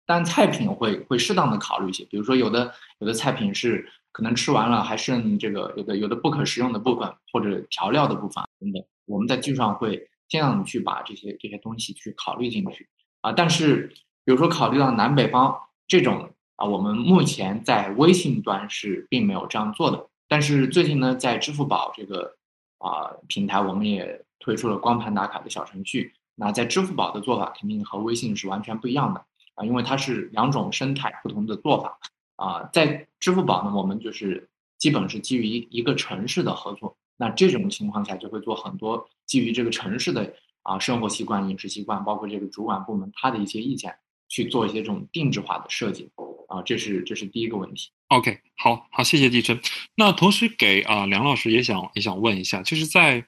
[0.05, 12.89] 但菜品会会适当的考虑一些，比如说有的有的菜品是可能吃完了还剩这个有的有的不可食用的部分或者调料的部分等等，我们在技术上会尽量去把这些这些东西去考虑进去
[13.21, 13.93] 啊，但是
[14.25, 16.31] 比如说考虑到南北方这种。
[16.57, 22.37] 啊，我们目前在微信端是并没有这样做的，但是最近呢，在支付宝这个
[22.79, 26.13] 啊平台，我们也推出了光盘打卡的小程序。
[26.37, 29.19] 那在支付宝的做法肯定和微信是完全不一样的
[29.57, 31.99] 啊，因为它是两种生态不同的做法
[32.37, 32.71] 啊。
[32.73, 34.49] 在支付宝呢，我们就是
[34.79, 43.95] 基本是基于一一个城市的合作，那这种情况下就会做很多基于这个城市的啊生活习惯、饮食习惯，包括这个主管部门他的一些意见。
[44.27, 46.11] 去做一些这种定制化的设计
[46.49, 47.91] 啊，这是这是第一个问题。
[48.09, 49.61] OK，好好，谢谢地琛。
[49.95, 53.25] 那同时给啊梁老师也想也想问一下，就是在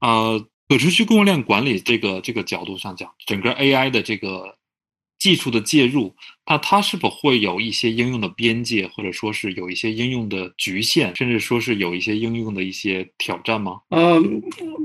[0.00, 4.57] 呃可持续供应链管理这个这个角度上讲，整个 AI 的这个。
[5.18, 6.14] 技术的介入，
[6.46, 13.78] 那它是否会有一些应用的边界，或者说是有一些应用的局限，甚至说是有一些应用的一些挑战吗？
[13.90, 14.40] 嗯，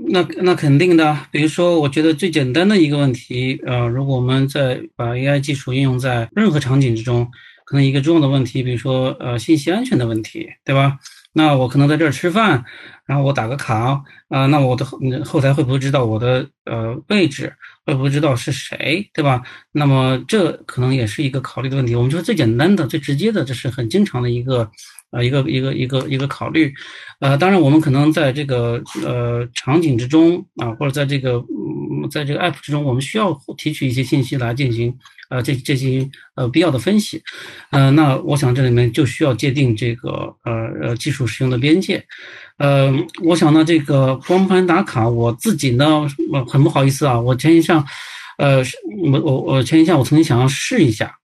[0.07, 1.17] 那那肯定的。
[1.31, 7.29] 比如说，我觉得最简单的一个问题，呃，如果我们在把 AI 技术应用在任何场景之中，
[7.65, 10.97] 可能一个重要的问题，比如说呃信息安全的问题，对吧？
[11.33, 12.63] 那我可能在这儿吃饭，
[13.05, 17.53] 然后我打个卡啊，那我的后后台会不会知道我的呃位置？
[17.85, 19.09] 会不会知道是谁？
[19.13, 19.43] 对吧？
[19.73, 21.93] 那么这可能也是一个考虑的问题。
[21.95, 24.71] 我们说最简单的、最直接的，这是很经常的一个
[25.11, 26.73] 呃一个一个一个一个考虑。
[27.19, 31.43] 呃，当然我们可能在这个呃场景之中啊，或者在这个
[32.07, 34.97] 在这个 app 之中，我们需要提取一些信息来进行。
[35.29, 37.19] 呃，这这些呃必要的分析，
[37.71, 40.11] 呃，那我想这里面就需要界定这个
[40.43, 42.05] 呃呃技术使用的边界，
[42.59, 42.93] 呃，
[43.23, 46.07] 我想呢，这个光盘打卡，我自己呢，
[46.47, 47.83] 很不好意思啊，我前一下，
[48.37, 48.57] 呃，
[49.11, 51.15] 我我我前一下我曾经想要试一下，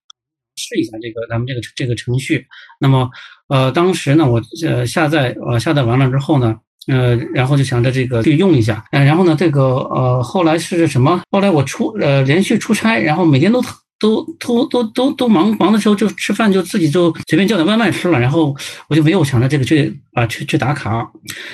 [0.56, 2.48] 试一下这个咱们这个这个程序，
[2.80, 3.12] 那么
[3.48, 6.58] 呃，当时呢，我呃下载呃下载完了之后呢，
[6.90, 11.22] 呃，然后就想着这个去用一下，呃，然后呢，这个呃后来是什么？
[11.32, 13.64] 后来我出呃连续出差，然后每天都。
[14.02, 18.56] 都都都都都忙忙的时候就吃饭就自己就随便叫点外卖吃了，然后
[18.88, 21.06] 我就没有想着这个去啊去去打卡，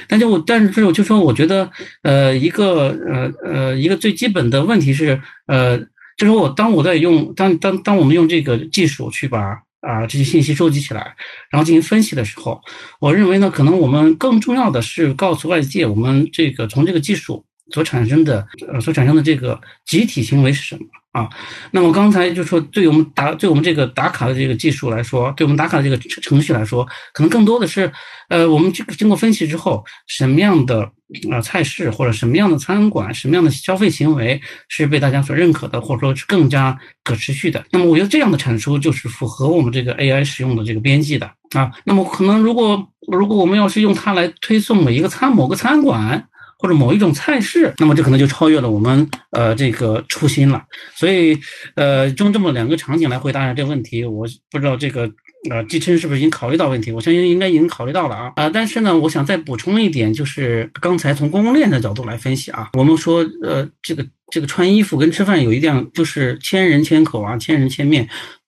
[0.07, 1.67] 但就我但是我就说我觉得
[2.03, 5.75] 呃一个呃呃一个最基本的问题是呃
[6.17, 11.15] 就是我当我在用当当当我们用这个技术去把啊这些信息收集起来，
[11.49, 12.61] 然后进行分析的时候，
[12.99, 20.81] 我认为呢可能我们更重要的是告诉外界我们这个从这个技术所产生的呃所产生的这个集体行为是什么。
[21.15, 21.29] 啊，
[21.71, 27.89] 那么刚才就说，对我们打对我们这个打卡的这个技术来说，对我们打卡的这个程序来说，可能更多的是，
[28.27, 30.91] 呃，我们这个经过分析之后，什么样的
[31.31, 37.63] 啊菜式或者什么样的餐馆，什么样的消费行为是被大家所认可的，或者说是更加可持续的。
[37.71, 41.71] 那么我觉得这样的产出就是符合我们这个 AI 使用的这个边际的啊。
[41.85, 46.27] 那么可能如果如果我们要是用它来推送每一个餐某个餐馆。
[46.57, 50.63] 或者某一种菜式，那么这可能就超越了我们呃这个初心了。
[50.95, 51.37] 所以
[51.75, 55.09] 呃，用这么两个场景来回答一下这个问题，我不知道这个
[55.49, 56.91] 呃季琛是不是已经考虑到问题？
[56.91, 58.49] 我相信应该已经考虑到了啊啊！
[58.49, 68.07] 但是呢，我想再补充一点，就是刚才从供应链的角度来分析啊，我们说呃这个这个穿衣服跟吃饭有一样，就是千人千口啊，千人千面，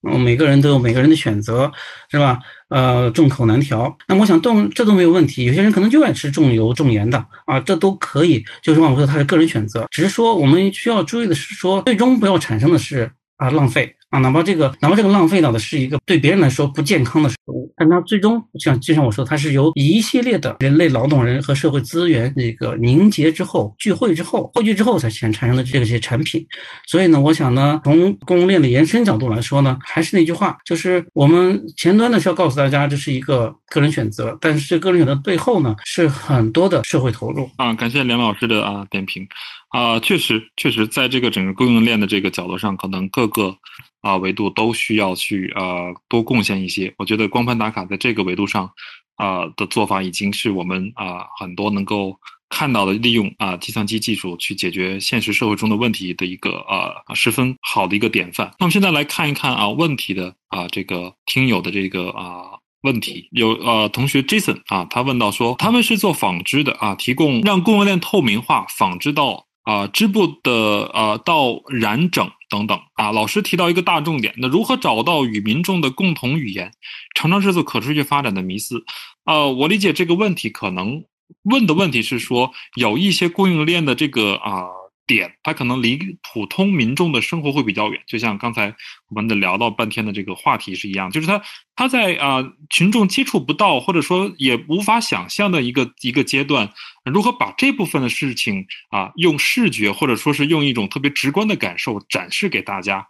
[0.10, 1.72] 嗯，每个人都有每个人的选择，
[2.10, 2.40] 是吧？
[2.70, 3.98] 呃，众口难调。
[4.08, 5.46] 那么我想，都这都没有问题。
[5.46, 8.44] 有些人可能就爱吃重油重盐的啊，这都可以。
[8.62, 9.86] 就是我说，他是个人选择。
[9.92, 13.97] 只是说，我们需要注意的是，说最终不要产生的是啊浪费。
[14.10, 26.46] 啊，哪怕这个，哪怕这个浪费到的是一个对别人来说不健康的食物，但它最终像就像我说，它是由一系列的人类劳动人和社会资源那个凝结之后聚会之后汇聚之后才产产生的这些产品。
[26.88, 37.50] 所以呢，我想呢，从供应链的延伸角度来说呢，还是那句话，就是我们前端呢是要告诉大家这是一个个人选择，但是这个人选择背后呢是很多的社会投入。
[37.58, 39.28] 啊，感谢梁老师的啊点评。
[39.70, 43.56] 啊，确实，确实，在这个整个供应链的这个角度上，可能各个
[44.02, 46.94] 啊维度都需要去啊多贡献一些。
[46.98, 48.70] 我觉得光盘打卡在这个维度上
[49.16, 52.18] 啊的做法，已经是我们啊很多能够
[52.50, 58.52] 看到的利用啊计算机技术去解决现实社会中的问题的一个啊十分好的一个典范。
[58.60, 62.58] 那么现在来看一看啊问题的啊这个听友的这个啊。
[62.82, 70.52] 问题有呃，同学 Jason 啊，他问到说，他们是做纺织的啊，提供让供应链透明化，纺织到啊织布的
[70.94, 73.12] 呃到染整等等啊。
[73.12, 76.72] 老师提到一个大重点，那如何找到与民众的共同语言，
[77.14, 78.86] 常常是做可持续发展的迷思。
[79.26, 81.04] 呃，我理解这个问题可能
[81.44, 84.77] 问的问题是说，有一些供应链的这个啊。
[85.08, 85.98] 点，它可能离
[86.34, 88.76] 普通民众的生活会比较远，就像刚才
[89.10, 91.42] 我们的聊到半天的这个话题是一样，就是它
[91.76, 96.70] 它在啊群众接触不到或者说也无法想象的一个一个阶段，
[97.06, 103.08] 如何把这部分的事情啊用视觉或者说是用一种特别直观的感受展示给大家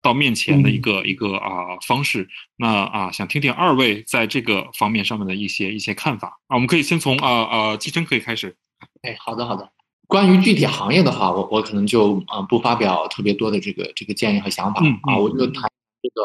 [0.00, 6.28] 到面前的一个一个啊方式，那啊想听听二位在这个方面上面的一些一些看法。
[6.46, 8.56] 啊，我们可以先从啊啊季琛可以开始，
[9.02, 9.68] 哎，好的好的。
[10.10, 15.70] 关于具体行业的话，我我可能就啊不发表特别多的这个这个建议和想法啊，我就谈
[16.02, 16.22] 这个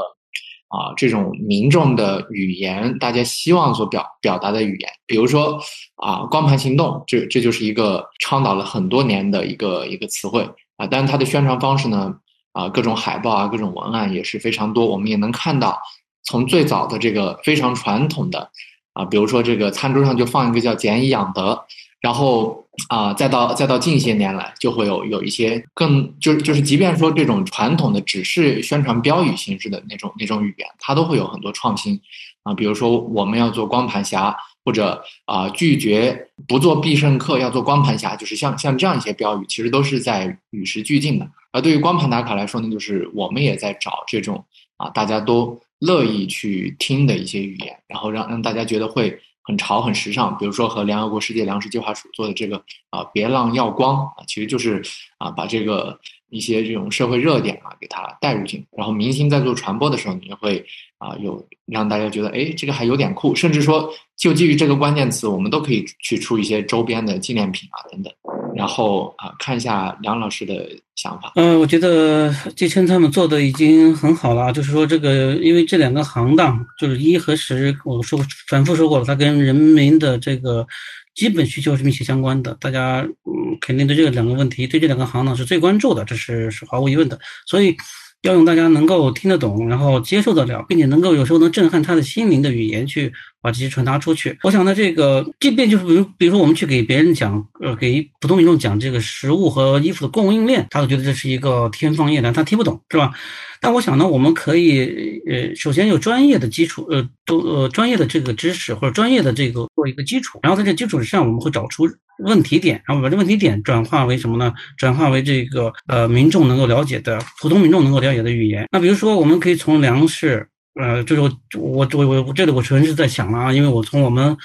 [0.70, 5.62] 啊这种民众的语言，大家希望所表表达的语言，比如说
[5.98, 12.12] 啊光盘行动，这这就是一个倡导了很多年的一个一个词汇啊，但是它的宣传方式呢
[12.54, 15.80] 啊各种海报啊各种文案也是非常多，我们也能看到
[16.24, 18.50] 从最早的这个非常传统的
[18.94, 21.64] 啊，比如说这个餐桌上就放一个叫俭以养德。
[22.02, 32.00] 然后啊，再到再到近些年来，就会有有一些更就是就是，即便说这种传统的只是宣传标语形式的那种那种语言，它都会有很多创新
[32.44, 32.54] 啊。
[32.54, 41.28] 比如说我们要做光盘侠，或者啊拒绝不做必胜客要做光盘侠，就是像像这样一些标语，其实都是在与时俱进的。
[41.52, 44.44] 而对于光盘打卡来说呢，就是我们也在找这种
[44.78, 49.20] 啊大家都乐意去听的一些语言，然后让让大家觉得会。
[49.46, 52.58] 很潮很时尚，比如说和联合国世界粮食计划署做的这个
[52.90, 54.82] 啊，别浪耀光啊，其实就是
[55.20, 58.66] 啊，把这个一些这种社会热点啊，给它带入进。
[58.76, 60.66] 然后明星在做传播的时候，你就会
[60.98, 63.88] 啊，有让大家觉得哎，这个还有点酷，甚至说
[64.18, 68.12] 就基于这个关键词，我们都可以去出一些周边的纪念品啊等等。
[68.56, 71.34] 然后啊，看一下梁老师的想法。
[71.36, 74.52] 嗯，我觉得季琛他们做的已经很好了。
[74.54, 80.66] 就是说，这个因为这两个行当，就是一和十，我说反复说过了，它跟人民的这个
[81.14, 82.56] 基本需求是密切相关的。
[82.60, 87.20] 大家嗯，肯定对这两个问题，对这两个行当是最关注的，这是是毫无疑问的。
[87.46, 87.76] 所以。
[88.22, 93.14] 要用大家能够听得懂，然后接受得了，并且能够有时候能震撼他的心灵的语言去
[93.46, 94.38] 把这些传达出去。
[94.42, 103.14] 我想呢，这个即便就是比如，比如说我们去给别人讲，呃，给普通民众讲这个食物和衣服的供应链，他都觉得这是一个天方夜谭，他听不懂，是吧？
[103.62, 111.88] 但我想呢，我们可以，呃，首先有专业的基础，呃，都呃专业的这个知识或者专业的这个做一个基础，然后在这基础之上，我们会找出。
[112.24, 114.54] 问题点，然后把这问题点转化为什么呢？
[114.78, 118.66] 转化为这个呃民众能够了解的普通民众能够了解的语言。
[118.72, 120.48] 那比如说，我们可以从粮食，
[120.80, 124.36] 呃，就是我我我我这里我纯是在想了啊，因为我从我们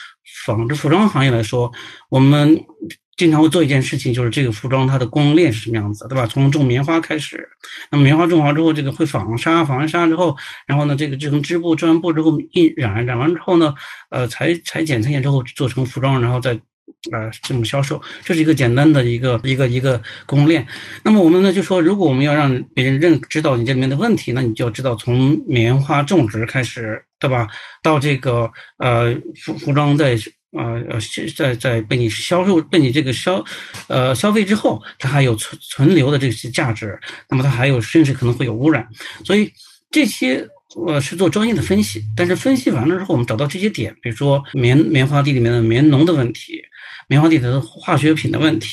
[0.46, 1.70] 纺织服装行业来说，
[2.08, 2.64] 我们
[3.16, 6.26] 经常会做一件事情，就是这个服装它的供应链是什么样子，对吧？
[6.26, 7.48] 从种棉花开始，
[7.90, 13.74] 那么棉花种好之后，这个会纺纱，纺完纱之后，然后呢，这个制成织布，织完布之后印染，染完之后呢，
[14.10, 16.58] 呃，裁裁剪，裁剪之后做成服装，然后再。
[17.12, 20.66] 啊，这种销售，这是一个简单的一个一个一个供应链。
[21.02, 27.48] 那么我们呢就说，如果我们要让别人认知道你这里面的问题，那你就要知道从棉花种植开始，对吧？
[27.82, 30.18] 到这个呃服服装在
[30.52, 30.98] 呃呃
[31.36, 33.44] 在在被你销售被你这个消
[33.88, 38.86] 呃消费之后，它还有存存留的这些价值，那么它还有甚至可能会有污染，
[39.24, 39.52] 所以
[39.90, 40.46] 这些。
[40.86, 46.62] 呃，是做专业的分析，但是分析完了之后，我们找到这些点，比如说棉棉花地里面的棉农的问题，
[47.10, 48.68] 棉花地的化学品的问题，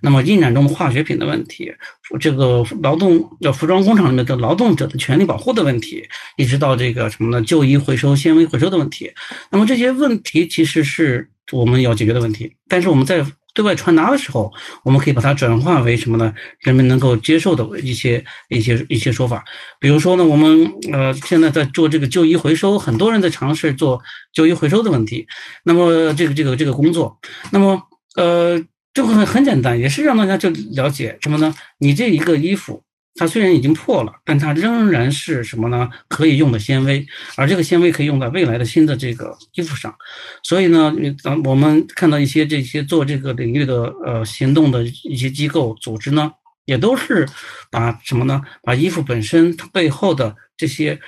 [0.00, 1.70] 那么印染中化学品的问题，
[2.18, 6.02] 这个劳动叫服装工厂里面的劳动者的权利保护的问题，
[6.38, 7.44] 一直到这个什么呢？
[7.44, 9.12] 旧衣回收、纤维回收的问题，
[9.50, 13.22] 那么这些问题其实是我们要解决的问题，但是我们在。
[13.54, 16.32] 对外传达的时候，我们可以把它转化为什么呢？
[16.60, 19.44] 人们能够接受的一些一些一些说法。
[19.78, 24.00] 比如说呢，我们呃现在在做这个旧衣回收，很多人在尝试做
[24.32, 25.26] 旧衣回收的问题。
[25.64, 27.18] 那么这个这个这个工作，
[27.50, 27.80] 那么
[28.16, 28.58] 呃
[28.94, 31.54] 这个很很简单，也是让大家就了解什么呢？
[31.78, 32.82] 你这一个衣服
[33.14, 35.90] 它虽然已经破了，但它仍然是什么呢？
[36.08, 37.06] 可以用的纤维，
[37.36, 39.94] 而这个纤维可以用在未来的新的这个衣服上。
[40.42, 46.32] 所以呢，咱我们看到一些这些做这个领域的呃行动的一些机构组织呢，
[46.64, 47.28] 也都是
[47.70, 48.40] 把什么呢？
[48.62, 50.98] 把衣服本身它背后的这些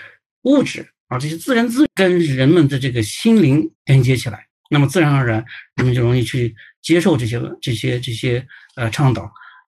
[0.43, 5.43] 物质啊，这些自然资源跟人们的这个心灵连接起来，那么自然而然
[5.77, 8.47] 人们就容易去接受这些这些这些
[8.77, 9.33] 呃倡导。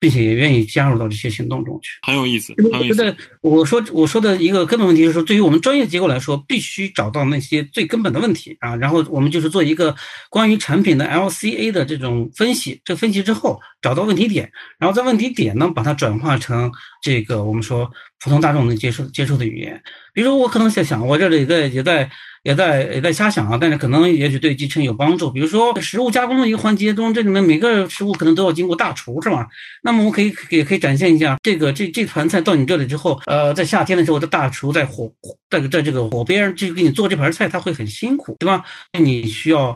[0.06, 2.54] 并且也愿意加入到这些行动中去，很有意思。
[2.58, 3.18] 很有意思。
[3.42, 9.96] 我说我说的一个根本问题是说，对于我们专业机构来说，必须找到那些最根本的问题啊，然后我们就是做一个
[10.30, 12.80] 关于产品的 LCA 的这种分析。
[12.86, 17.90] 这分析之后找到问题点，然后在问题点呢，把它转化成这个我们说
[18.24, 19.82] 普通大众能接受接受的语言。
[20.14, 22.12] 比如我可能在想，我这里在也在。
[22.46, 25.32] 也在也在瞎想啊，但是可能也许对集成有帮助。
[25.32, 29.48] 比如说食物加工的一个环节中，这里面每个食物可能都要经过大厨，是吧？
[29.82, 35.12] 那么我可以也可以展现一下，这个这这盘菜到你这里之后，呃，在夏天的时候，这大厨在火
[35.50, 38.64] 在在这个火边就给你做这盘菜，他会很辛苦，对吧？
[39.00, 39.76] 你需要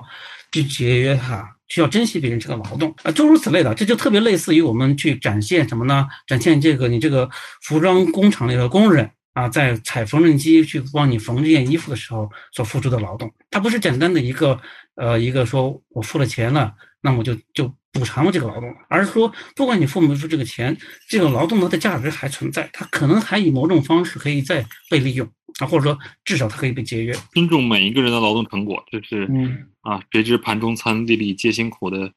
[0.52, 6.08] 去节约它，需要珍惜别人这个劳动啊，诸如此类的，这就特别类似于我们去展现什么呢？
[6.28, 7.28] 展现这个你这个
[7.64, 9.10] 服装工厂里的工人。
[9.34, 14.60] 啊，在踩缝纫机去帮你缝这件衣服的时候所付出的劳动，它不是简单的一个
[14.96, 20.76] 呃一个说我付了钱了，那么就就补偿了这个劳动，而是说不管你付没付这个钱，
[21.08, 25.28] 这个劳动它的价值还存在，它可能还以某种方式可以再被利用
[25.60, 27.16] 啊，或者说至少它可以被节约。
[27.34, 32.12] 尊重每一个人的劳动成果，这是嗯啊，谁知盘中餐，粒粒皆辛苦的。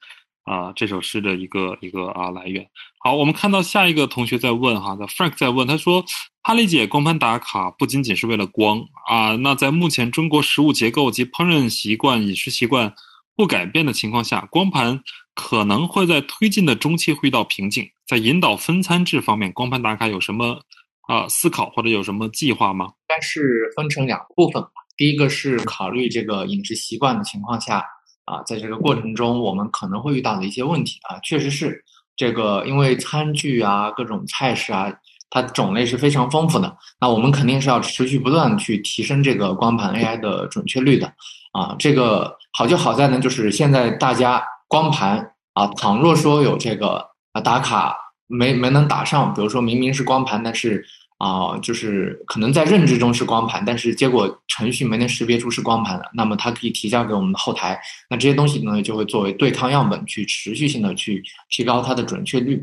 [0.44, 2.66] 啊，这首诗的一个一个啊来源。
[2.98, 6.04] 好，我们看到下一个同学在问哈，那 Frank 在问，他说
[6.42, 12.92] ：“他理解光盘打卡不仅仅是为了光啊，那在目前中国食物结构及烹饪习惯、饮食习惯
[13.36, 15.00] 不改变的情况下，光盘
[15.34, 17.88] 可能会在推进的中期会遇到瓶颈。
[18.06, 20.60] 在引导分餐制方面，光盘打卡有什么
[21.08, 24.68] 啊思考或者有什么计划吗？”应该是分成两部分吧。
[24.96, 27.84] 第一个是考虑这个饮食习惯的情况下。
[28.24, 31.84] 啊，在这个过程中，我们可能会遇到的一些问题啊，确实是
[32.16, 34.92] 这个，因为餐具啊、各种菜式啊，
[35.32, 36.76] 它种类是非常丰富的。
[37.00, 41.06] 那我们肯定是要持续不断去提升这个光盘 AI 的准确率的
[41.52, 41.74] 啊。
[41.78, 47.02] 这个好就好在呢，就是现在大家光盘啊，倘若说有这个
[47.32, 50.84] 啊打卡没没能打上，比如说明明是光盘，但是。
[51.18, 57.80] 啊，就是可能在认知中是光盘，但是结果程序没能识别出是光盘的，那么它可以提交给我们的后台，
[58.10, 62.60] 那这些东西呢就会作为对抗样本去持续性的去提高它的准确率。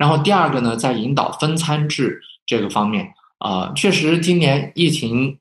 [0.00, 5.36] 然后第二个呢，在引导分餐制这个方面，啊，确实今年疫情，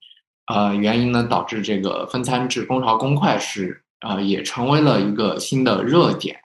[0.47, 6.35] 呃，原因呢导致这个分餐制公潮公筷是啊也成为了一个新的热点，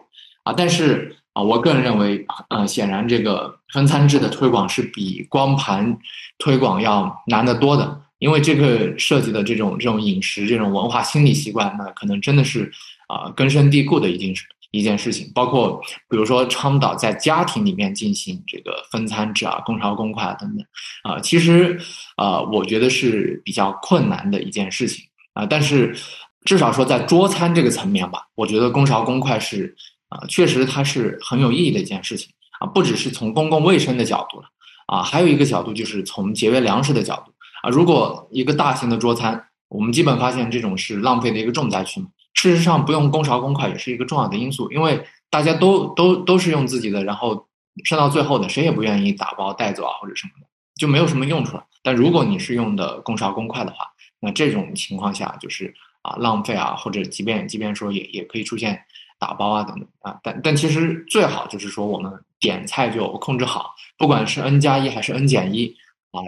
[0.45, 1.17] 啊，但是。
[1.35, 5.99] 啊，我个人认为，呃，显然这个分餐制的推广是比光盘
[6.39, 12.71] 推广要难得多的，因为这个涉及的这种这种饮食、这种文化心理习惯，那可能真的是
[13.09, 14.47] 啊根深蒂固的一件事
[14.79, 15.31] 一件事情。
[15.35, 20.67] 包括比如说倡导在家庭里面进行这个分餐制啊、公勺公筷啊等等，
[21.03, 21.81] 啊，其实
[22.17, 25.47] 啊，我觉得是比较困难的一件事情啊。
[25.47, 25.97] 但是
[26.45, 29.77] 至少说在桌餐这个层面吧，我觉得公勺公筷是。
[30.11, 34.47] 啊，确实它是很有意义的一件事情啊，不只是从公共卫生的角度了
[34.87, 37.71] 啊，还有一个角度就是从节约粮食的角度啊。
[37.71, 42.07] 如果一个大型的桌餐，我们基本发现这种是浪费的一个重灾区嘛。
[42.35, 47.49] 事实上，不用公勺公筷也是一个重要的因素，因为大家都都都是用自己的，然后
[47.85, 51.65] 剩到最后的谁也不愿意打包带走啊或者什么的，就没有什么用处了。
[51.83, 53.87] 但如果你是用的公勺公筷的话，
[54.21, 58.85] 那这种情况下就是啊浪费啊，或者即便即便说也也可以出现。
[59.17, 65.75] 打包啊等等啊，但但其实最好就是说我们点菜就控制好，不管是 N 加一还是 N 减一
[66.11, 66.21] 啊，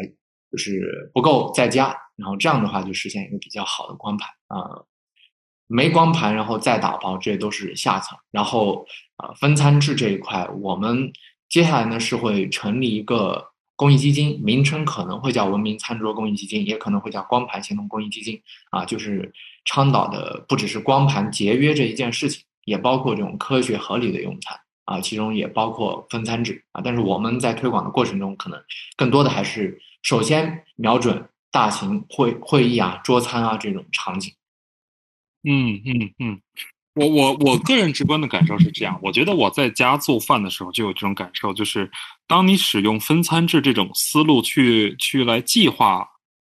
[0.51, 4.81] 就是不够再加，然后这样的话就实现一个比较好的光盘啊。
[5.67, 8.19] 没光盘然后再打包，这都是下层。
[8.31, 8.87] 然后
[9.17, 11.13] 啊，分餐制这一块，我们
[11.49, 18.41] 接下来呢是会成立一个公益基金，名称可能会叫文明餐桌公益基金，也可能会叫光盘行动公益基金
[18.71, 19.33] 啊，就是
[19.65, 22.43] 倡导的不只是光盘节约这一件事情。
[22.67, 26.83] 也包括这种科学合理的用餐啊，其中也包括分餐制啊。
[26.85, 28.61] 但是我们在推广的过程中，可能
[28.97, 34.33] 更多的还是首先瞄准大型会会议啊、桌餐啊这种场景。
[35.49, 36.41] 嗯嗯嗯，
[36.97, 41.89] 我我我个人直观的感受是这样，我觉得我在家做饭的时候就有这种感受，就是
[42.27, 46.05] 当你使用分餐制这种思路去去来计划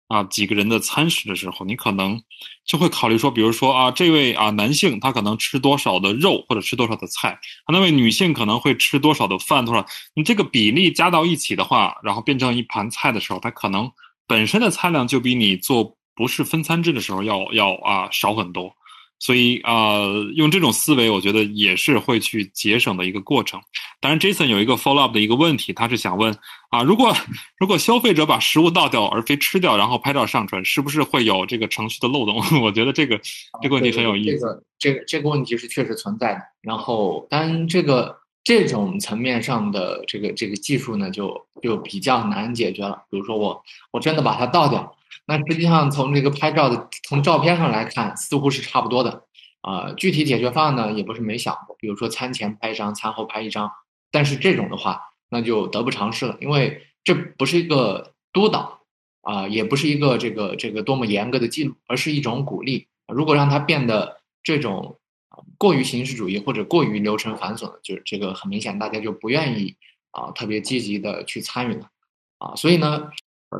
[0.08, 2.18] 啊几个人的餐食的时候，你可能
[2.64, 7.32] 就会考虑说，比如说啊，这位啊男性他可能吃多少的肉或者吃多少的菜，
[7.66, 9.84] 啊那位女性可能会吃多少的饭多少，
[10.14, 13.90] 你这个比例加到一起的话，然后变成一盘菜的时候，它可能
[14.26, 18.74] 本身的菜量就比你做不是分餐制的时候要要啊少很多。
[19.18, 23.60] 所以啊、呃用这种思维，我觉得也是会去节省的一个过程。
[24.00, 26.32] 当然，Jason 有一个 follow up 的一个问题，他是想问
[26.70, 27.12] 啊，如果
[27.58, 32.40] 如果消费者把食物倒掉而非吃掉，然后拍照上传，是不是会有这个程序的漏洞？
[32.62, 33.20] 我觉得这个
[33.60, 34.38] 这个问题很有意思。
[34.38, 36.40] 这个这个这个问题是确实存在的。
[36.62, 43.02] 然后，当然这个这种层面上的这个这个技术呢，就就比较难解决了。
[43.10, 43.60] 比如说我
[43.90, 49.24] 我真的把它倒掉，那实际上从这个拍照的从照片上来看，似乎是差不多的。
[49.62, 53.70] 呃，具体解决方案呢，也不是没想过，比如说餐前拍一张，餐后拍一张。
[54.10, 58.80] 但是这种的话，那就得不偿失了，因为这不是一个督导
[59.20, 62.86] 啊、也不是一个这个这个多么严格的记录，而是一种鼓励。
[63.08, 64.98] 如果让它变得这种
[65.30, 69.76] 呃过于形式主义或者过于流程繁琐的，就是这个很明显，大家就不愿意
[70.12, 71.90] 啊、特别积极的去参与了
[72.38, 72.54] 啊。
[72.54, 73.10] 所以呢，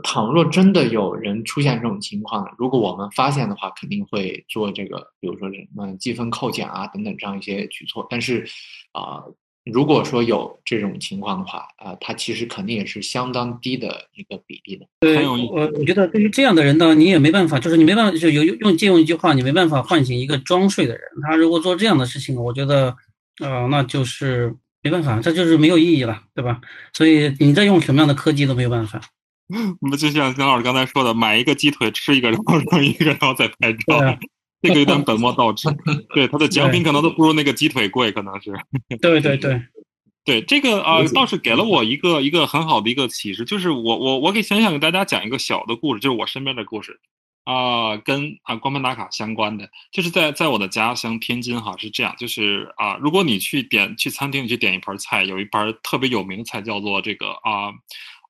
[0.03, 8.07] 倘若真的有人出现这种情况，如果我们发现的话，肯定会做这个，比如说什么积分扣减啊等等这样一些举措。
[8.11, 8.47] 但是
[8.93, 9.25] 啊、
[9.65, 14.87] 如果说有这种情况的话，啊、它其实肯定也是相当低的一个比例的。
[15.01, 15.53] 很有意思。
[15.53, 21.03] 我我觉得对于这样的人呢，你也没办法，就是你没办法，就有用借用一句话，你没办法唤醒一个装睡的人。
[21.23, 22.95] 他如果做这样的事情，我觉得，
[23.41, 26.61] 呃，那就是没办法，这就是没有意义了，对吧？
[26.93, 29.01] 所以你再用什么样的科技都没有办法。
[29.81, 34.19] 那么就像姜老师刚才说的，买一个鸡腿吃一个，然后扔一个，然后再拍照啊，
[34.61, 35.69] 这个有点本末倒置。
[36.15, 38.53] 对，它的奖品可能都不如那个鸡腿贵，可能是。
[39.01, 39.63] 对对对，
[40.25, 47.01] 对 这个啊、倒是给了我一个一个很好的一个启示，就是我我我给想想给大家讲一个小的故事，就是我身边的故事
[47.45, 57.73] 啊、跟啊光盘打卡相关的，就是在在我的家乡天津哈是这样，就是啊、如果你去点去餐厅你去点一盘菜，有一盘特别有名的菜叫做这个啊。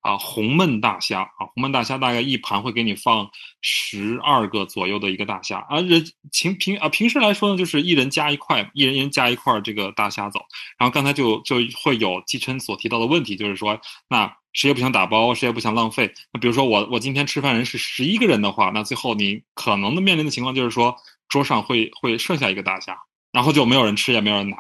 [0.01, 3.29] 啊，红焖大虾啊，红焖大虾大概一盘会给你放
[3.61, 10.41] 十二个左右的一个大虾啊，人平平啊平时来说呢，就是一人加一块，一人一人加一块这个大虾走。
[10.79, 16.13] 然后刚才就就会有季琛所提到的问题，就是说，那谁也不想打包，谁也不想浪费。
[16.33, 20.97] 那比如说我我今天吃饭人是十一个人的话，那最后你可能的面临的情况就是说，
[21.29, 22.97] 桌上会会剩下一个大虾，
[23.33, 24.57] 然后就没有人吃，也没有人拿。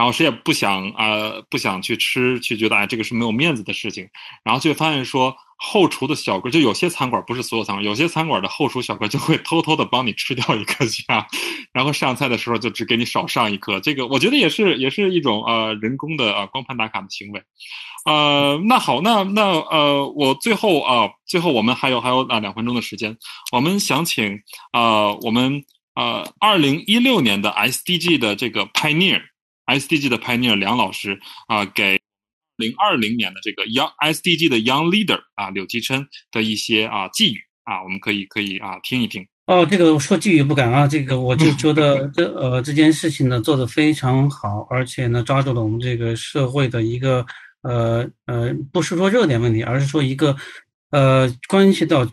[0.00, 4.08] 然后谁也不想啊、呃不想去吃，去觉得哎这个是没有面子的事情，
[4.42, 11.26] 然后就发现说后厨的小哥，就有些餐馆不是所有餐馆，有些餐馆的后厨小哥就会偷偷的帮你吃掉一颗虾，
[11.70, 17.42] 然后上菜的时候就只给你少上一颗，这个我觉得也是也是一种呃人工的呃光盘打卡的行为。
[18.06, 23.18] 呃，那好，那那呃，我最后啊、最后我们还有还有啊、两分钟的时间，
[23.52, 24.40] 我们想请
[24.72, 25.62] 呃我们
[25.94, 29.20] 呃二零一六年的 SDG 的这个 Pioneer
[29.78, 32.00] SDG 的 Pioneer 梁老师啊、给
[32.56, 39.26] 零二零年的这个 Young SDG 的 Young Leader 啊柳继琛的一些啊寄语啊，我们可以可以啊听一听。
[39.46, 47.26] 哦，这个说寄语不敢啊，这个我就觉得 这呃这件事情呢做得非常好，而且呢抓住了我们这个社会的一个
[47.62, 50.36] 呃呃不是说热点问题，而是说一个
[50.90, 52.08] 呃关系到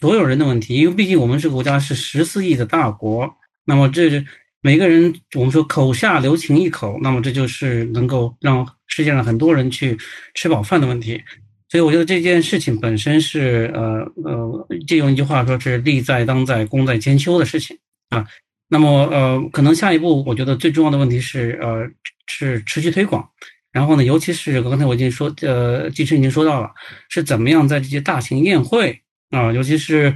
[0.00, 4.26] 所有人的问题，因为毕竟我们这个国家是十四亿的大国，那么这是
[4.60, 9.96] 每个人我们说口下留情一口，那么这就是能够让世界上很多人去
[10.34, 11.22] 吃饱饭的问题。
[11.68, 17.76] 所以我觉得这件事情本身是呃呃，借用一句话说是利在当在，功在千秋的事情
[18.08, 18.26] 啊。
[18.68, 21.86] 那么呃，可能下一步我觉得最重要的问题是呃
[22.26, 23.28] 是持续推广，
[23.70, 26.70] 然后呢，尤其是刚才我已经说呃，季琛已经说到了，
[27.08, 30.14] 是怎么样在这些大型宴会啊，尤其是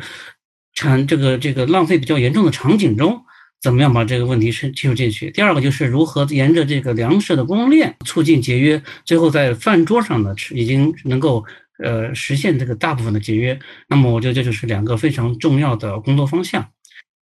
[0.75, 3.23] 产这个这个浪费比较严重的场景中。
[3.63, 5.31] 怎么样把这个问题是切入进去？
[5.31, 11.45] 第二个就是如何沿着这个粮食的供应链促进节约，最后在饭桌上呢吃已经能够
[11.79, 13.57] 呃实现这个大部分的节约。
[13.89, 16.69] 那么我觉得这就是两个非常重要的工作方向。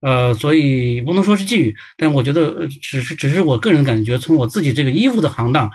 [0.00, 5.70] 呃，所以不能说是寄语，但我觉得只是只是我个人感觉，从我自己这个衣服的行当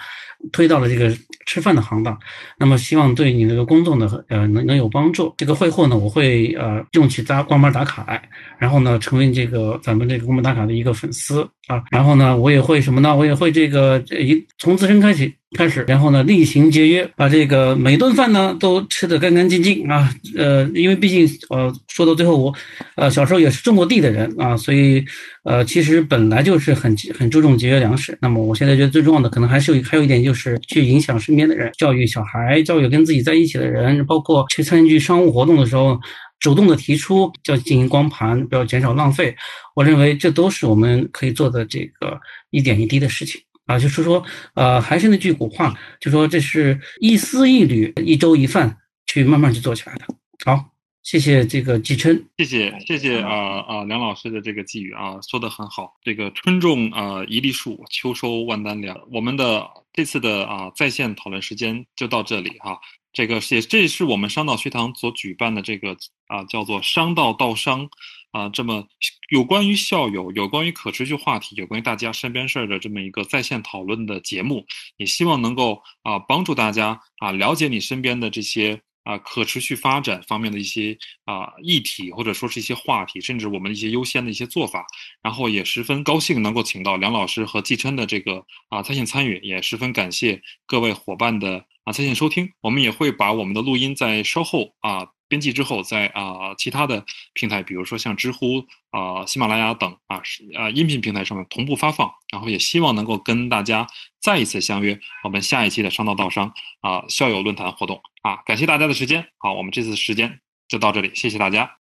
[0.52, 1.16] 推到了这个
[1.46, 2.18] 吃饭的行当，
[2.60, 5.34] 那么希望对你这个工作呢呃能能有帮助。
[5.38, 8.22] 这个会后呢，我会呃用起打光盘打卡，
[8.58, 13.16] 然后呢成为这个咱们这个光盘打卡的一个粉丝啊，然后呢我也会什么呢？
[13.16, 20.14] 我也会这个一从自身开始开始，然后呢厉行节约，把这个每顿饭呢都吃得干干净净啊。
[20.36, 22.54] 呃，因为毕竟呃说到最后我
[22.96, 25.04] 呃小时候也是种过地的人啊，所以
[25.44, 28.18] 呃其实本来就是很很注重节约粮食。
[28.22, 36.00] 那么我现在觉得最重要的可能还是有还有一点就是去影响身边的人，教育小孩，教育跟自己在一起的人，包括去参与商务活动的时候。
[36.42, 39.34] 主动的提出要进行光盘，不要减少浪费。
[39.74, 42.20] 我认为这都是我们可以做的这个
[42.52, 43.78] 一点一滴的事情啊。
[43.78, 50.06] 就是说，呃，还是那句古话，就说这是一丝一缕、一粥一饭去慢慢去做起来的。
[50.46, 50.72] 好。
[51.06, 55.94] 谢谢这个季琛，谢谢谢谢啊啊梁老师的这个寄语啊，说的很好。
[56.02, 59.00] 这个春种啊一粒粟，秋收万担粮。
[59.12, 62.80] 我们的这次的啊在线讨论时间就到这里哈。
[63.14, 65.96] 这个也这是我们商道学堂所举办的这个
[66.26, 67.88] 啊叫做商道道商
[68.36, 68.84] 啊这么
[69.32, 74.66] 有关于校友、有关于可持续话题、有关于大家身边事儿的这么一个在线讨论的节目，
[74.98, 78.82] 也希望能够啊帮助大家啊了解你身边的这些。
[79.06, 84.84] 啊，可持续发展方面的一些啊议题，或者说是一些话题，甚至我们一些优先的一些做法，
[85.22, 92.50] 然后也十分高兴能够请到梁老师和季琛的这个啊在线参与，也十分感谢各位伙伴的啊在线收听。
[92.62, 95.06] 我们也会把我们的录音在稍后啊。
[95.28, 97.04] 编辑之后，在啊其他的
[97.34, 100.22] 平台，比如说像知乎啊、喜马拉雅等啊
[100.56, 103.88] 啊音频平台上面同步发放，然后也希望能够跟大家
[104.22, 111.85] 再一次相约我们下一期的商道道商啊校友论坛活动啊，感谢大家的时间，好，我们这次时间就到这里，谢谢大家。